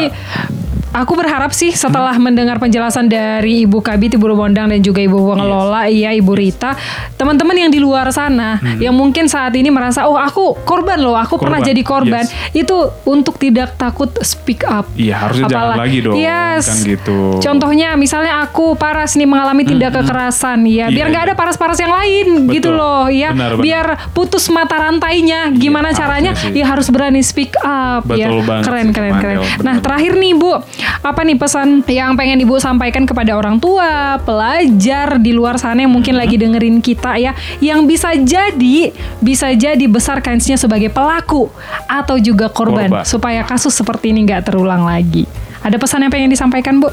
aku 0.92 1.12
berharap 1.18 1.50
sih 1.50 1.72
setelah 1.74 2.14
mendengar 2.18 2.58
penjelasan 2.58 3.06
dari 3.06 3.64
Ibu 3.64 3.82
Kabit, 3.82 4.18
Ibu 4.18 4.34
Bondang 4.34 4.70
dan 4.70 4.80
juga 4.82 5.02
Ibu 5.02 5.16
Pengelola, 5.16 5.86
iya 5.90 6.12
Ibu 6.14 6.32
Rita, 6.34 6.74
teman-teman 7.16 7.56
yang 7.56 7.70
di 7.72 7.80
luar 7.80 8.10
sana 8.12 8.58
yang 8.78 8.92
mungkin 8.92 9.26
saat 9.26 9.54
ini 9.56 9.68
merasa 9.72 10.06
oh 10.06 10.16
aku 10.16 10.56
korban 10.62 11.00
loh, 11.00 11.16
aku 11.16 11.40
pernah 11.40 11.58
Korban, 11.58 11.70
jadi 11.72 11.82
korban, 11.86 12.24
yes. 12.26 12.52
itu 12.52 12.76
untuk 13.08 13.40
tidak 13.40 13.74
takut 13.80 14.12
speak 14.20 14.62
up. 14.66 14.86
Iya, 14.94 15.14
harusnya 15.26 15.48
jangan 15.48 15.76
lagi 15.78 15.98
dong, 16.04 16.14
Yes. 16.16 16.64
kan 16.68 16.78
gitu. 16.84 17.18
Contohnya 17.40 17.96
misalnya 17.96 18.44
aku 18.44 18.76
Paras 18.76 19.16
nih 19.16 19.24
mengalami 19.24 19.64
tindak 19.64 19.96
kekerasan, 19.96 20.64
ya 20.68 20.86
Iya, 20.86 20.94
biar 20.94 21.06
nggak 21.12 21.24
iya. 21.24 21.28
ada 21.32 21.34
paras-paras 21.38 21.78
yang 21.80 21.92
lain 21.92 22.26
Betul. 22.44 22.54
gitu 22.60 22.70
loh, 22.74 23.08
ya 23.08 23.32
Benar, 23.32 23.56
benar. 23.56 23.64
biar 23.64 23.86
putus 24.12 24.48
mata 24.52 24.76
rantainya. 24.76 25.48
Gimana 25.54 25.90
harusnya 25.92 26.02
caranya? 26.04 26.32
Ya 26.52 26.64
harus 26.68 26.86
berani 26.92 27.20
speak 27.24 27.56
up 27.64 28.04
ya. 28.12 28.28
Betul 28.28 28.42
banget 28.44 28.64
Keren 28.66 28.88
keren 28.92 29.14
keren. 29.20 29.38
Nah, 29.62 29.76
terakhir 29.80 30.12
nih 30.18 30.32
Bu, 30.36 30.52
apa 31.02 31.20
nih 31.24 31.36
pesan 31.36 31.84
yang 31.88 32.14
pengen 32.14 32.40
Ibu 32.40 32.60
sampaikan 32.60 33.04
kepada 33.04 33.36
orang 33.36 33.60
tua, 33.60 34.20
pelajar 34.22 35.20
di 35.20 35.32
luar 35.32 35.60
sana 35.60 35.84
yang 35.84 35.92
mungkin 35.92 36.16
lagi 36.16 36.36
dengerin 36.36 36.80
kita 36.80 37.16
ya, 37.16 37.32
yang 37.60 37.84
bisa 37.84 38.12
jadi 38.16 38.92
bisa 39.20 39.52
jadi 39.52 39.84
besar 39.88 40.20
kansnya 40.20 40.60
sebagai 40.60 40.92
pelaku 40.92 41.48
atau 41.88 42.16
juga 42.20 42.48
korban, 42.48 42.88
Korban. 42.88 43.04
supaya 43.08 43.40
kasus 43.44 43.72
seperti 43.72 44.12
ini 44.12 44.24
nggak 44.24 44.52
terulang 44.52 44.84
lagi. 44.84 45.24
Ada 45.66 45.80
pesan 45.80 46.06
yang 46.06 46.12
pengen 46.12 46.30
disampaikan 46.30 46.78
Bu? 46.78 46.88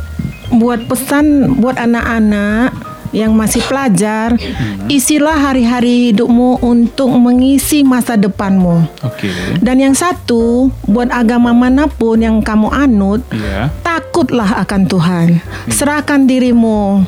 buat 0.54 0.86
pesan 0.86 1.58
buat 1.58 1.82
anak-anak 1.82 2.93
yang 3.14 3.32
masih 3.38 3.62
pelajar, 3.64 4.36
isilah 4.90 5.38
hari-hari 5.38 6.12
hidupmu 6.12 6.60
untuk 6.66 7.14
mengisi 7.14 7.86
masa 7.86 8.18
depanmu. 8.18 8.84
oke 9.06 9.30
Dan 9.62 9.80
yang 9.80 9.96
satu, 9.96 10.74
buat 10.90 11.14
agama 11.14 11.54
mana 11.54 11.86
pun 11.86 12.20
yang 12.20 12.42
kamu 12.42 12.74
anut, 12.74 13.22
iya 13.30 13.70
takutlah 14.14 14.62
akan 14.62 14.82
Tuhan. 14.86 15.28
Serahkan 15.74 16.30
dirimu 16.30 17.02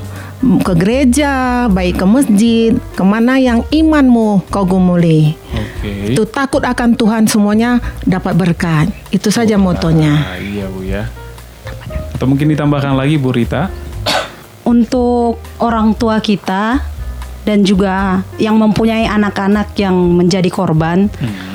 ke 0.61 0.73
gereja, 0.73 1.65
baik 1.69 2.01
ke 2.01 2.05
masjid, 2.05 2.71
ke 2.93 3.03
mana 3.05 3.37
yang 3.37 3.61
imanmu 3.69 4.45
kau 4.49 4.65
gumuli. 4.65 5.37
oke 5.53 6.13
Itu 6.13 6.25
takut 6.25 6.65
akan 6.65 6.97
Tuhan 6.97 7.23
semuanya 7.29 7.77
dapat 8.05 8.33
berkat. 8.33 8.89
Itu 9.13 9.29
saja 9.29 9.57
motonya. 9.57 10.13
Nah, 10.17 10.37
iya 10.41 10.65
Bu 10.65 10.81
ya. 10.81 11.09
Atau 12.17 12.25
mungkin 12.25 12.49
ditambahkan 12.49 12.97
lagi 12.97 13.21
Bu 13.21 13.29
Rita. 13.29 13.69
Untuk 14.65 15.38
orang 15.62 15.93
tua 15.93 16.17
kita 16.19 16.82
dan 17.45 17.62
juga 17.62 18.25
yang 18.41 18.58
mempunyai 18.58 19.06
anak-anak 19.06 19.78
yang 19.78 19.93
menjadi 19.93 20.49
korban 20.49 21.08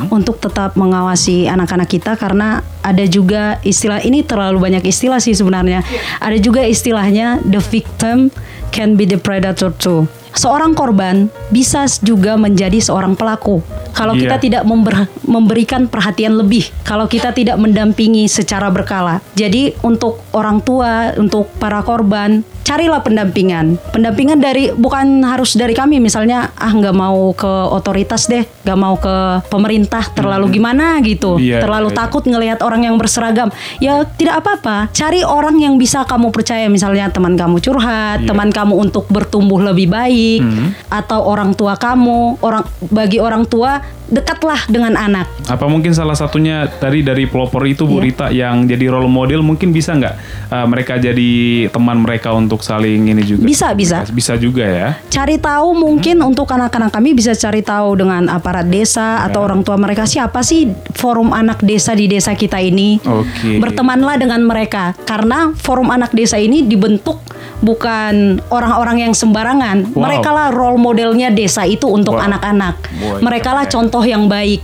untuk 0.06 0.38
tetap 0.38 0.78
mengawasi 0.78 1.50
anak-anak 1.50 1.90
kita 1.90 2.14
karena 2.14 2.62
ada 2.86 3.02
juga 3.10 3.58
istilah 3.66 3.98
ini 3.98 4.22
terlalu 4.22 4.62
banyak 4.70 4.86
istilah 4.86 5.18
sih 5.18 5.34
sebenarnya. 5.34 5.82
Ada 6.22 6.38
juga 6.38 6.62
istilahnya 6.62 7.42
the 7.42 7.58
victim 7.58 8.30
can 8.70 8.94
be 8.94 9.02
the 9.02 9.18
predator 9.18 9.74
too. 9.74 10.06
Seorang 10.30 10.78
korban 10.78 11.26
bisa 11.50 11.84
juga 12.00 12.38
menjadi 12.38 12.78
seorang 12.78 13.18
pelaku. 13.18 13.60
Kalau 13.90 14.14
Iya. 14.14 14.22
kita 14.22 14.36
tidak 14.38 14.62
member- 14.64 15.10
memberikan 15.26 15.90
perhatian 15.90 16.38
lebih, 16.38 16.70
kalau 16.86 17.10
kita 17.10 17.34
tidak 17.34 17.58
mendampingi 17.58 18.30
secara 18.30 18.70
berkala. 18.70 19.18
Jadi 19.34 19.74
untuk 19.82 20.22
orang 20.30 20.62
tua, 20.62 21.12
untuk 21.18 21.50
para 21.58 21.82
korban, 21.82 22.46
carilah 22.62 23.02
pendampingan. 23.02 23.82
Pendampingan 23.90 24.38
dari 24.38 24.70
bukan 24.70 25.26
harus 25.26 25.58
dari 25.58 25.74
kami, 25.74 25.98
misalnya 25.98 26.54
ah 26.54 26.70
nggak 26.70 26.94
mau 26.94 27.34
ke 27.34 27.50
otoritas 27.66 28.30
deh, 28.30 28.46
nggak 28.60 28.78
mau 28.78 28.96
ke 29.00 29.16
pemerintah 29.48 30.04
terlalu 30.12 30.60
gimana 30.60 31.00
gitu, 31.00 31.40
Iya, 31.40 31.64
terlalu 31.64 31.88
iya. 31.92 31.96
takut 31.96 32.22
ngelihat 32.28 32.58
orang 32.60 32.84
yang 32.84 32.96
berseragam. 33.00 33.48
Ya 33.80 34.04
tidak 34.04 34.44
apa-apa, 34.44 34.92
cari 34.92 35.24
orang 35.24 35.56
yang 35.56 35.80
bisa 35.80 36.04
kamu 36.04 36.28
percaya, 36.28 36.68
misalnya 36.68 37.08
teman 37.08 37.40
kamu 37.40 37.56
curhat, 37.64 38.24
Iya. 38.24 38.28
teman 38.28 38.52
kamu 38.52 38.74
untuk 38.76 39.08
bertumbuh 39.08 39.60
lebih 39.64 39.88
baik, 39.88 40.44
atau 40.92 41.24
orang 41.24 41.56
tua 41.56 41.80
kamu, 41.80 42.36
orang 42.44 42.64
bagi 42.92 43.16
orang 43.16 43.48
tua 43.48 43.80
dekatlah 44.10 44.66
dengan 44.66 44.98
anak. 44.98 45.30
Apa 45.46 45.70
mungkin 45.70 45.94
salah 45.94 46.18
satunya 46.18 46.66
tadi 46.66 47.06
dari 47.06 47.30
pelopor 47.30 47.62
itu 47.64 47.86
Bu 47.86 48.02
Iya. 48.02 48.04
Rita 48.10 48.26
yang 48.34 48.66
jadi 48.66 48.90
role 48.90 49.06
model 49.06 49.40
mungkin 49.46 49.70
bisa 49.70 49.94
nggak 49.94 50.14
uh, 50.50 50.66
mereka 50.66 50.98
jadi 50.98 51.30
teman 51.70 52.02
mereka 52.02 52.34
untuk 52.34 52.60
saling 52.60 53.06
ini 53.06 53.22
juga? 53.22 53.46
Bisa, 53.46 53.70
bisa. 53.70 54.02
Bisa 54.10 54.34
juga 54.34 54.66
ya. 54.66 54.98
Cari 55.06 55.38
tahu 55.38 55.78
mungkin 55.78 56.26
untuk 56.26 56.50
anak-anak 56.50 56.90
kami 56.90 57.14
bisa 57.14 57.38
cari 57.38 57.62
tahu 57.62 58.02
dengan 58.02 58.26
aparat 58.26 58.59
desa 58.66 59.24
atau 59.24 59.44
orang 59.44 59.64
tua 59.64 59.76
mereka 59.76 60.04
siapa 60.04 60.40
sih 60.44 60.70
forum 60.96 61.32
anak 61.32 61.62
desa 61.62 61.96
di 61.96 62.06
desa 62.06 62.34
kita 62.34 62.58
ini. 62.60 63.00
Oke. 63.02 63.60
Bertemanlah 63.60 64.16
dengan 64.20 64.42
mereka 64.44 64.92
karena 65.04 65.52
forum 65.56 65.88
anak 65.92 66.12
desa 66.12 66.36
ini 66.36 66.64
dibentuk 66.64 67.20
bukan 67.60 68.40
orang-orang 68.48 69.08
yang 69.08 69.12
sembarangan. 69.12 69.92
Wow. 69.92 70.08
Mereka 70.08 70.30
lah 70.32 70.48
role 70.52 70.80
modelnya 70.80 71.28
desa 71.30 71.68
itu 71.68 71.86
untuk 71.86 72.16
Wow. 72.16 72.26
anak-anak. 72.26 72.74
Wow, 73.00 73.22
Mereka 73.22 73.50
lah 73.52 73.64
contoh 73.68 74.02
yang 74.02 74.26
baik. 74.26 74.60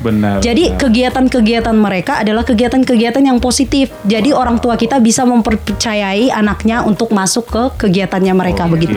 Benar. 0.00 0.40
Jadi 0.40 0.72
kegiatan-kegiatan 0.80 1.76
mereka 1.76 2.24
adalah 2.24 2.40
kegiatan-kegiatan 2.40 3.20
yang 3.20 3.36
positif. 3.36 3.92
Jadi 4.08 4.32
orang 4.32 4.56
tua 4.56 4.80
kita 4.80 4.96
bisa 4.96 5.28
mempercayai 5.28 6.32
anaknya 6.32 6.80
untuk 6.88 7.12
masuk 7.12 7.44
ke 7.52 7.62
kegiatannya 7.86 8.32
mereka 8.32 8.64
Oke, 8.64 8.80
begitu. 8.80 8.96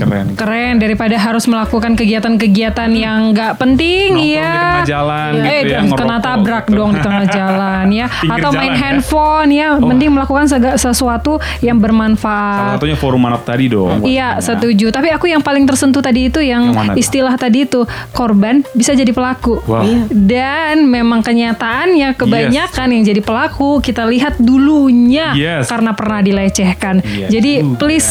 Keren. 0.00 0.26
Keren 0.34 0.74
daripada 0.76 1.14
harus 1.14 1.44
melakukan 1.44 1.92
kegiatan-kegiatan 1.94 2.90
yang 2.90 3.30
nggak 3.30 3.52
penting 3.54 4.10
Nongkrong 4.10 4.34
ya. 4.34 4.50
di 4.50 4.58
tengah 4.58 4.84
jalan 4.86 5.30
eh, 5.30 5.38
gitu 5.38 5.68
ya, 5.68 5.80
kena 5.80 5.88
ngerokok 5.90 6.20
tabrak 6.20 6.64
gitu. 6.64 6.76
dong 6.76 6.90
di 6.90 7.00
tengah 7.00 7.24
jalan 7.36 7.84
ya. 7.90 8.06
Pinggir 8.10 8.34
Atau 8.36 8.50
main 8.50 8.60
jalan 8.62 8.72
ya. 8.72 8.80
handphone 8.80 9.50
ya. 9.50 9.68
Oh. 9.72 9.86
Mending 9.86 10.10
melakukan 10.10 10.44
sesuatu 10.76 11.32
yang 11.60 11.76
Salah 11.76 11.84
bermanfaat. 11.84 12.70
satunya 12.74 12.96
forum 12.96 13.22
anak 13.24 13.42
tadi 13.42 13.66
dong. 13.66 14.02
Iya 14.02 14.36
pastinya. 14.36 14.46
setuju. 14.56 14.86
Tapi 14.90 15.08
aku 15.10 15.26
yang 15.26 15.40
paling 15.40 15.64
tersentuh 15.64 16.00
tadi 16.00 16.26
itu 16.26 16.40
yang, 16.40 16.70
Yang 16.70 16.98
istilah 16.98 17.34
tadi 17.34 17.64
itu 17.64 17.84
korban 18.10 18.62
bisa 18.72 18.92
jadi 18.92 19.10
pelaku. 19.10 19.60
Wow. 19.62 19.82
Iya. 19.82 20.02
Dan 20.10 20.86
memang 20.86 21.20
kenyataannya 21.20 22.14
kebanyakan 22.14 22.88
yang 22.90 23.04
jadi 23.04 23.20
pelaku 23.20 23.80
kita 23.80 24.04
lihat 24.04 24.38
dulunya 24.38 25.32
Yes. 25.32 25.66
karena 25.66 25.92
pernah 25.92 26.20
dilecehkan. 26.20 27.02
Iya 27.02 27.26
Jadi 27.30 27.52
please 27.76 28.08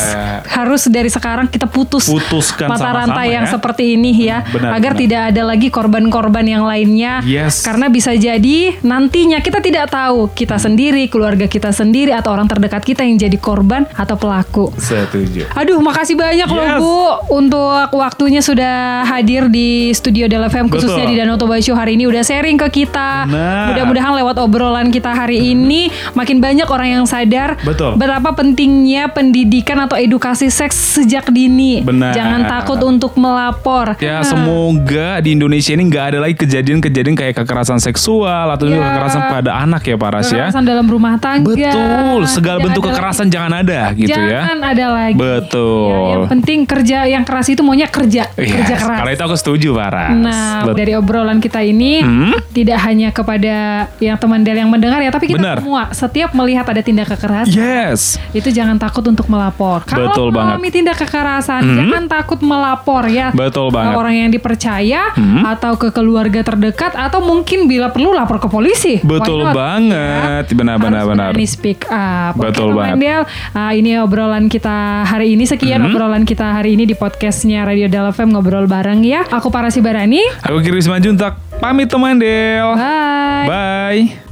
harus 0.48 0.86
dari 0.88 1.08
sekarang 1.08 1.48
kita 1.48 1.66
putus 1.80 2.12
Putuskan 2.12 2.68
mata 2.68 2.84
sama-sama 2.84 3.00
rantai 3.16 3.28
yang 3.32 3.48
ya. 3.48 3.52
seperti 3.56 3.84
ini 3.96 4.12
ya 4.20 4.44
Benar, 4.44 4.76
agar 4.76 4.92
benar. 4.92 5.02
tidak 5.02 5.22
ada 5.32 5.42
lagi 5.48 5.68
korban-korban 5.70 6.44
yang 6.44 6.68
lainnya. 6.68 7.24
Yes. 7.24 7.64
Karena 7.64 7.88
bisa 7.88 8.12
jadi 8.12 8.76
nantinya 8.84 9.40
kita 9.40 9.64
tidak 9.64 9.88
tahu 9.88 10.28
kita 10.36 10.60
sendiri, 10.60 11.08
keluarga 11.08 11.48
kita 11.48 11.72
sendiri 11.72 12.12
atau 12.12 12.36
orang 12.36 12.46
terdekat 12.46 12.84
kita 12.84 13.08
yang 13.08 13.16
jadi 13.16 13.38
korban 13.40 13.88
atau 13.96 14.20
pelaku. 14.20 14.76
Setuju. 14.76 15.48
Aduh, 15.56 15.80
makasih 15.80 16.20
banyak 16.20 16.50
loh 16.50 16.60
Yes. 16.60 16.80
Bu 16.80 16.98
untuk 17.32 17.88
waktunya 17.94 18.42
sudah 18.44 19.06
hadir 19.06 19.48
di 19.48 19.94
studio 19.94 20.28
Del 20.28 20.44
FM 20.44 20.68
khususnya 20.68 21.08
Betul. 21.08 21.14
di 21.14 21.22
Danau 21.22 21.38
Toba 21.38 21.56
Show 21.58 21.78
hari 21.78 21.96
ini 21.96 22.04
udah 22.04 22.20
sharing 22.20 22.58
ke 22.58 22.84
kita. 22.84 23.24
Benar. 23.24 23.72
Mudah-mudahan 23.72 24.14
lewat 24.18 24.36
obrolan 24.38 24.90
kita 24.90 25.14
hari 25.14 25.54
ini 25.54 25.88
makin 26.12 26.42
banyak 26.42 26.66
orang 26.66 26.90
yang 26.92 27.06
sadar 27.06 27.56
Betul. 27.62 27.96
betapa 27.96 28.34
pentingnya 28.34 29.08
pendidikan 29.08 29.78
atau 29.80 29.96
edukasi 29.96 30.50
seks 30.50 30.98
sejak 30.98 31.30
dini. 31.30 31.69
Benar. 31.80 32.12
Jangan 32.12 32.42
takut 32.46 32.80
untuk 32.82 33.14
melapor. 33.16 33.94
Ya 33.98 34.20
Nah, 34.20 34.26
semoga 34.26 35.10
di 35.20 35.32
Indonesia 35.32 35.72
ini 35.72 35.84
nggak 35.86 36.06
ada 36.08 36.20
lagi 36.20 36.36
kejadian-kejadian 36.36 37.16
kayak 37.16 37.36
kekerasan 37.38 37.78
seksual 37.78 38.20
atau 38.50 38.66
Ya. 38.66 38.78
kekerasan 38.78 39.22
pada 39.30 39.52
anak 39.58 39.82
ya 39.84 39.96
Pak 39.96 40.10
Ras 40.10 40.28
ya. 40.28 40.48
kekerasan 40.48 40.64
dalam 40.64 40.86
rumah 40.86 41.16
tangga. 41.16 41.48
Betul, 41.48 42.22
segala 42.26 42.58
Tidak 42.58 42.66
bentuk 42.66 42.84
kekerasan 42.86 43.28
jangan 43.28 43.52
ada 43.56 43.80
lagi. 43.90 44.02
gitu 44.02 44.20
ya. 44.20 44.42
Jangan 44.44 44.60
ada 44.66 44.86
lagi. 44.90 45.16
Betul. 45.16 45.90
Ya, 45.90 46.00
yang 46.12 46.26
penting 46.28 46.60
kerja 46.64 46.98
yang 47.06 47.24
keras 47.24 47.48
itu 47.48 47.62
maunya 47.62 47.88
kerja, 47.88 48.24
Yes, 48.32 48.50
kerja 48.50 48.76
keras. 48.76 48.98
Kalau 49.00 49.12
itu 49.12 49.24
aku 49.24 49.38
setuju 49.38 49.68
Pak 49.74 49.90
Ras. 49.90 50.12
Nah, 50.16 50.60
Bet- 50.66 50.78
dari 50.78 50.94
obrolan 50.94 51.38
kita 51.38 51.62
ini 51.62 52.00
Hmm? 52.00 52.34
tidak 52.50 52.80
hanya 52.82 53.10
kepada 53.10 53.56
yang 53.98 54.16
teman 54.16 54.42
Del 54.42 54.58
yang 54.58 54.70
mendengar 54.70 55.00
ya, 55.00 55.10
tapi 55.10 55.28
kita 55.28 55.38
Benar. 55.38 55.58
semua 55.60 55.82
setiap 55.92 56.32
melihat 56.32 56.66
ada 56.66 56.80
tindak 56.80 57.10
kekerasan 57.10 57.52
Yes. 57.52 58.18
itu 58.32 58.50
jangan 58.50 58.76
takut 58.76 59.02
untuk 59.04 59.26
melapor. 59.26 59.82
Kalau 59.84 60.10
Betul 60.10 60.30
mengalami 60.32 60.70
tindak 60.70 60.98
kekerasan, 60.98 61.49
Hmm? 61.52 61.74
jangan 61.76 62.04
takut 62.06 62.40
melapor 62.40 63.04
ya. 63.06 63.34
Betul 63.34 63.68
Ke 63.68 63.76
banget. 63.76 63.96
orang 63.96 64.16
yang 64.16 64.30
dipercaya 64.30 65.02
Hmm? 65.12 65.42
atau 65.44 65.74
ke 65.74 65.90
keluarga 65.90 66.46
terdekat 66.46 66.94
atau 66.94 67.20
mungkin 67.20 67.66
bila 67.66 67.90
perlu 67.90 68.14
lapor 68.14 68.38
ke 68.38 68.46
polisi. 68.46 69.02
Betul 69.02 69.42
banget. 69.50 70.46
Ya. 70.46 70.54
Benar, 70.54 70.78
benar, 70.78 71.02
Harus 71.02 71.10
benar. 71.10 71.30
berani 71.32 71.48
speak 71.48 71.80
up. 71.88 72.34
Betul 72.36 72.72
teman 72.72 72.78
banget. 72.94 72.98
Del, 73.00 73.22
ah, 73.54 73.72
ini 73.72 73.98
obrolan 73.98 74.46
kita 74.46 74.78
hari 75.04 75.34
ini 75.34 75.44
sekian 75.44 75.82
Hmm? 75.82 75.90
obrolan 75.90 76.24
kita 76.24 76.54
hari 76.54 76.74
ini 76.74 76.84
di 76.84 76.94
podcastnya 76.94 77.64
Radio 77.64 77.88
Del 77.88 78.06
FM 78.08 78.30
ngobrol 78.30 78.66
bareng 78.66 79.02
ya. 79.02 79.26
Aku 79.26 79.50
Parasi 79.50 79.80
Barani. 79.80 80.22
Aku 80.42 80.60
Kiris 80.60 80.86
Manjuntak. 80.86 81.42
Pamit 81.58 81.88
teman 81.88 82.16
Del. 82.16 82.70
Bye. 82.72 83.48
Bye. 83.48 84.29